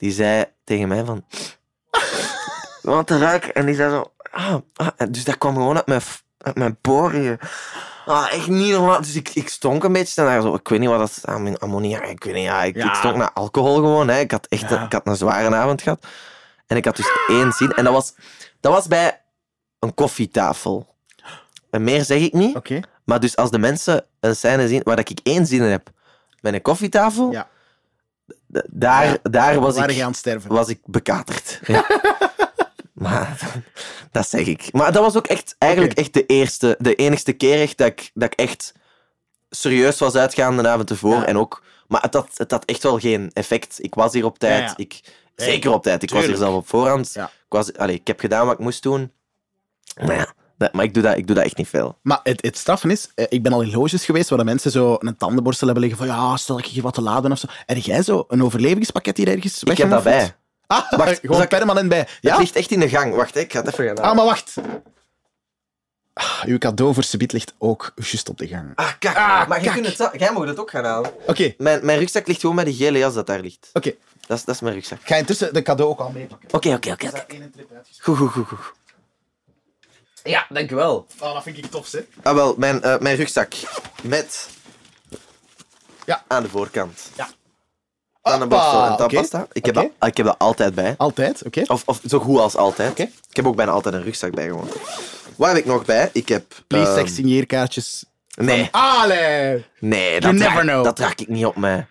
[0.00, 1.24] die zei tegen mij van...
[2.82, 3.54] Wat te ruiken.
[3.54, 4.12] En die zei zo...
[4.30, 4.86] Ah, ah.
[4.96, 6.00] En Dus dat kwam gewoon uit mijn,
[6.38, 7.38] uit mijn poriën.
[8.06, 9.00] Ah, echt niet normaal.
[9.00, 10.54] Dus ik, ik stonk een beetje naar zo...
[10.54, 11.26] Ik weet niet wat dat is.
[11.26, 12.44] ammo- Ammoniak, ik weet niet.
[12.44, 12.88] Ja, ik, Ja.
[12.88, 14.08] ik stonk naar alcohol gewoon.
[14.08, 14.18] Hè.
[14.18, 14.78] Ik, had echt Ja.
[14.78, 16.06] een, ik had een zware avond gehad.
[16.66, 17.72] En ik had dus één zin.
[17.72, 18.14] En dat was,
[18.60, 19.20] dat was bij
[19.78, 20.94] een koffietafel.
[21.70, 22.56] En meer zeg ik niet.
[22.56, 22.80] Oké.
[23.04, 25.90] Maar dus als de mensen een scène zien waar dat ik één zin in heb
[26.40, 27.48] met een koffietafel, Ja.
[28.66, 29.18] Daar, Ja.
[29.22, 30.50] daar was, ik, aan sterven.
[30.52, 31.60] was ik bekaterd.
[31.66, 31.86] Ja.
[32.92, 33.38] maar
[34.12, 34.72] dat zeg ik.
[34.72, 38.10] Maar dat was ook echt, eigenlijk echt de eerste, de enigste keer echt dat ik,
[38.14, 38.72] dat ik echt
[39.50, 41.14] serieus was uitgaan de avond ervoor.
[41.14, 41.26] Ja.
[41.26, 43.84] En ook, maar het had, het had echt wel geen effect.
[43.84, 44.72] Ik was hier op tijd.
[44.76, 45.00] Ik,
[45.36, 46.02] zeker op tijd.
[46.02, 47.16] Ik was hier zelf op voorhand.
[47.16, 49.12] Ik, was, allee, ik heb gedaan wat ik moest doen.
[50.04, 51.98] Maar ja, dat- maar ik doe dat, ik doe dat echt niet veel.
[52.02, 54.70] Maar het, het straffen is, eh, ik ben al in loges geweest waar de mensen
[54.70, 57.38] zo een tandenborstel hebben liggen van ja, stel ik hier wat te laat ben of
[57.38, 57.46] zo.
[57.66, 60.34] Heb jij zo een overlevingspakket hier ergens Ik heb dat bij.
[60.66, 61.98] Ah, Wacht, gewoon ik- permanent bij.
[61.98, 62.38] Het Ja?
[62.38, 63.14] ligt echt in de gang.
[63.14, 64.10] Wacht, ik ga het even gaan halen.
[64.10, 64.54] Ah, maar wacht.
[66.12, 68.72] Ah, uw cadeau voor Subiet ligt ook juist op de gang.
[68.74, 69.16] Ah, kak.
[69.16, 69.74] Ah, maar je kak.
[69.82, 71.10] kunt het, jij mag het ook gaan halen.
[71.26, 73.70] Oké, Mijn, mijn rugzak ligt gewoon met die gele jas dat daar ligt.
[73.72, 73.94] oké.
[74.26, 74.98] Dat is, dat is mijn rugzak.
[75.02, 76.48] Ga intussen de cadeau ook al meepakken.
[76.54, 77.06] Oké, oké, oké.
[77.06, 77.50] oké.
[78.00, 78.72] Goed, goed, goed, goed.
[80.24, 81.06] Ja, dankjewel.
[81.18, 82.00] Oh, dat vind ik tof, hè?
[82.22, 83.52] Ah, wel, mijn, eh, mijn rugzak.
[84.02, 84.48] Met...
[86.04, 86.24] Ja.
[86.26, 87.10] Aan de voorkant.
[87.16, 87.28] Ja.
[88.22, 89.38] Tandenborstel en tandpasta.
[89.40, 89.48] oké.
[89.52, 90.94] Ik, heb dat, ik heb dat altijd bij.
[90.96, 91.62] Altijd, oké.
[91.66, 92.90] Of, of zo goed als altijd.
[92.90, 93.02] Oké.
[93.02, 94.68] Ik heb ook bijna altijd een rugzak bij gewoon.
[95.36, 96.10] Wat heb ik nog bij?
[96.12, 96.44] Ik heb...
[96.66, 98.04] Please, sex signeerkaartjes.
[98.34, 99.64] Nee, Allee!
[99.78, 100.84] nee dat, never draag, know.
[100.84, 101.86] dat draag ik niet op mij.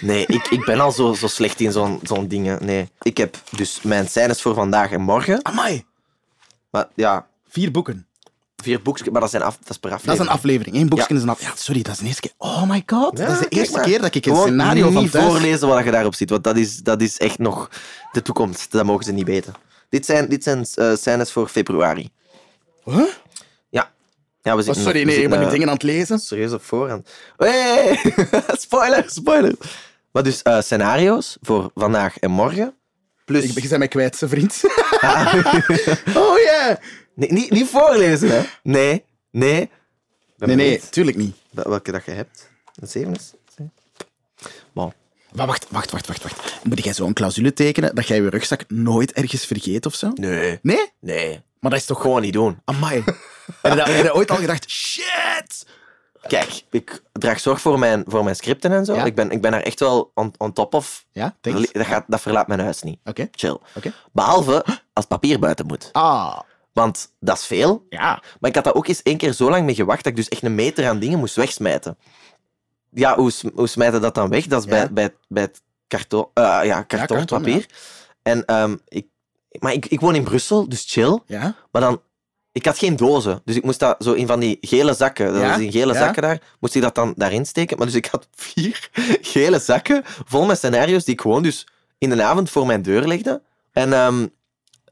[0.00, 2.64] Nee, ik, ik ben al zo, zo slecht in zo'n zo'n dingen.
[2.64, 2.90] Nee.
[3.02, 5.44] Ik heb dus mijn scènes voor vandaag en morgen.
[5.44, 5.84] Amai.
[6.70, 8.06] Maar ja, Vier boeken.
[8.62, 10.30] vier boekjes, maar dat, zijn af, dat is per Dat is aflevering.
[10.30, 10.76] een aflevering.
[10.76, 11.16] Eén boekje Ja.
[11.16, 11.40] is een af...
[11.40, 12.32] Ja, sorry, dat is de eerste keer.
[12.38, 13.18] Oh my god.
[13.18, 15.24] Ja, dat is de eerste keer dat ik een scenario van niet thuis...
[15.26, 17.70] voorlezen wat je daarop ziet, want dat is, dat is echt nog
[18.12, 18.72] de toekomst.
[18.72, 19.54] Dat mogen ze niet weten.
[19.88, 22.10] Dit zijn, dit zijn eh, scènes voor februari.
[22.84, 23.02] Huh?
[23.68, 23.90] Ja.
[24.42, 26.18] ja we Oh, zitten, sorry, nee, ik ben nu eh, dingen aan het lezen.
[26.18, 27.08] serieus op voorhand.
[27.36, 28.00] Hey!
[28.66, 29.54] spoiler, spoiler.
[30.12, 32.74] Maar dus eh, scenario's voor vandaag en morgen.
[33.26, 33.44] Plus...
[33.44, 34.60] Ik ben je bent mij kwijt, zijn vriend.
[36.22, 36.76] oh yeah.
[37.14, 38.42] Nee, niet, niet voorlezen, hè?
[38.62, 39.70] Nee, nee.
[40.38, 41.36] Nee, nee, tuurlijk niet.
[41.50, 42.48] wel- Welke dat je hebt.
[42.74, 43.32] Een zeven is?
[44.72, 44.92] Bon.
[45.32, 46.64] Maar wacht, wacht, wacht, wacht, wacht.
[46.64, 50.10] Moet jij zo'n clausule tekenen dat jij je rugzak nooit ergens vergeet of zo?
[50.14, 50.58] Nee.
[50.62, 50.92] Nee?
[51.00, 51.40] Nee.
[51.60, 52.00] Maar dat is toch...
[52.00, 52.60] Gewoon niet doen.
[52.64, 53.02] Amai.
[53.62, 55.66] Heb je, dat- heb je ooit al gedacht, shit!
[56.26, 58.94] Kijk, ik draag zorg voor mijn, voor mijn scripten en zo.
[58.94, 59.04] Ja.
[59.04, 61.04] Ik, ben, ik ben daar echt wel on, on top of.
[61.12, 61.72] Ja, thanks.
[61.72, 62.98] Dat, gaat, dat verlaat mijn huis niet.
[63.04, 63.58] Oké, Chill.
[63.76, 63.92] oké.
[64.12, 65.88] Behalve als het papier buiten moet.
[65.92, 66.38] Ah,
[66.72, 67.86] Want dat is veel.
[67.88, 68.22] ja.
[68.40, 70.28] Maar ik had daar ook eens één keer zo lang mee gewacht dat ik dus
[70.28, 71.98] echt een meter aan dingen moest wegsmijten.
[72.90, 74.46] Ja, hoe, hoe smijten dat dan weg?
[74.46, 74.76] Dat is Ja.
[74.78, 77.66] bij, bij, bij het karton, eh, ja, karton, karton, papier.
[78.22, 79.06] En, ehm, ik,
[79.58, 81.18] maar ik, ik woon in Brussel, dus chill.
[81.26, 81.54] Ja?
[81.70, 82.00] Maar dan,
[82.56, 83.40] ik had geen dozen.
[83.44, 85.92] Dus ik moest dat zo in van die gele zakken, dat Ja, is in gele
[85.92, 85.98] ja.
[85.98, 87.76] zakken daar, moest ik dat dan daarin steken.
[87.76, 88.88] Maar dus ik had vier
[89.32, 91.66] gele zakken vol met scenario's die ik gewoon dus
[91.98, 93.42] in de avond voor mijn deur legde.
[93.72, 94.26] En ehm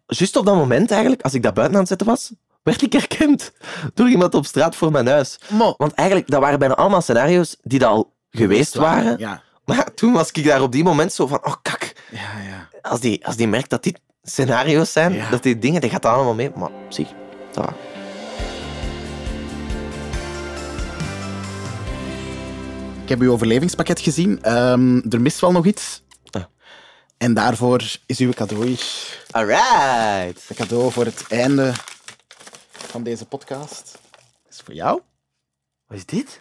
[0.07, 2.93] juist op dat moment eigenlijk, als ik dat buiten aan het zetten was, werd ik
[2.93, 3.53] herkend
[3.95, 5.39] door iemand op straat voor mijn huis.
[5.49, 5.75] Mo.
[5.77, 9.19] Want eigenlijk, dat waren bijna allemaal scenario's die dat al geweest waren.
[9.19, 9.43] Ja.
[9.65, 12.69] Maar toen was ik daar op die moment zo van, oh kak, Ja, ja.
[12.83, 16.13] als die, als die merkt dat dit scenario's zijn, dat die dingen, die gaat dat
[16.13, 16.51] allemaal mee.
[16.55, 17.07] Maar zie,
[23.03, 24.43] Ik heb uw overlevingspakket gezien.
[24.43, 26.03] Ehm, er mist wel nog iets.
[27.25, 28.85] En daarvoor is uw cadeau hier.
[29.31, 30.45] Alright.
[30.49, 31.73] Een cadeau voor het einde
[32.71, 33.99] van deze podcast.
[34.51, 35.01] is voor jou.
[35.87, 36.39] Wat is dit?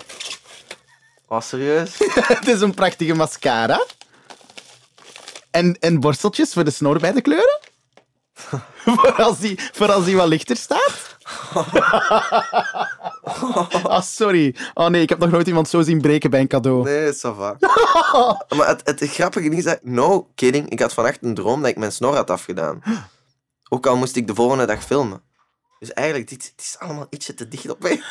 [1.27, 1.97] Oh, serieus?
[2.37, 3.85] het is een prachtige mascara.
[5.51, 7.59] En, en borsteltjes voor de snor bij te kleuren.
[8.85, 11.17] Voor, als die, voor als die wat lichter staat.
[13.83, 14.55] Ah, sorry.
[14.73, 16.83] Oh nee, ik heb nog nooit iemand zo zien breken bij een cadeau.
[16.83, 17.57] Nee, ça va.
[18.57, 19.79] maar het, het grappige is dat...
[19.81, 20.69] No kidding.
[20.69, 22.83] Ik had vannacht een droom dat ik mijn snor had afgedaan.
[23.69, 25.21] Ook al moest ik de volgende dag filmen.
[25.79, 28.03] Dus eigenlijk, dit, dit is allemaal ietsje te dicht op mij.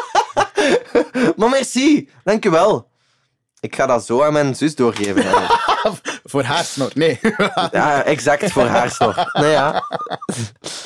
[1.36, 2.08] maar merci.
[2.24, 2.88] Dank u wel.
[3.60, 5.24] Ik ga dat zo aan mijn zus doorgeven.
[6.30, 6.90] Voor haar snor.
[6.94, 7.18] Nee.
[7.70, 9.30] Ja, exact, voor haar snor.
[9.32, 9.84] Nee, ja.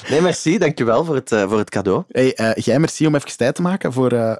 [0.09, 0.59] Nee, merci.
[0.59, 2.05] Dank u wel voor het, eh, voor het cadeau.
[2.09, 4.36] hey, eh, jij merci om even tijd te maken voor eh,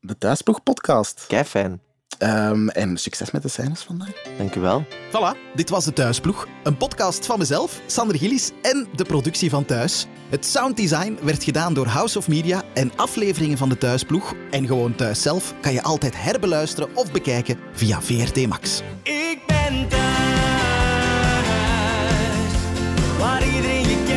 [0.00, 1.24] de Thuisploeg podcast.
[1.28, 1.80] Kei fijn.
[2.18, 4.12] Ehm, en succes met de scènes vandaag.
[4.38, 4.84] Dank u wel.
[5.10, 6.46] Voilà, dit was de Thuisploeg.
[6.62, 10.06] Een podcast van mezelf, Sander Gillis en de productie van Thuis.
[10.28, 14.94] Het sounddesign werd gedaan door House of Media en afleveringen van de Thuisploeg en gewoon
[14.94, 18.82] thuis zelf kan je altijd herbeluisteren of bekijken via VRT Max.
[19.02, 20.02] Ik ben thuis,
[23.18, 24.15] waar iedereen je kent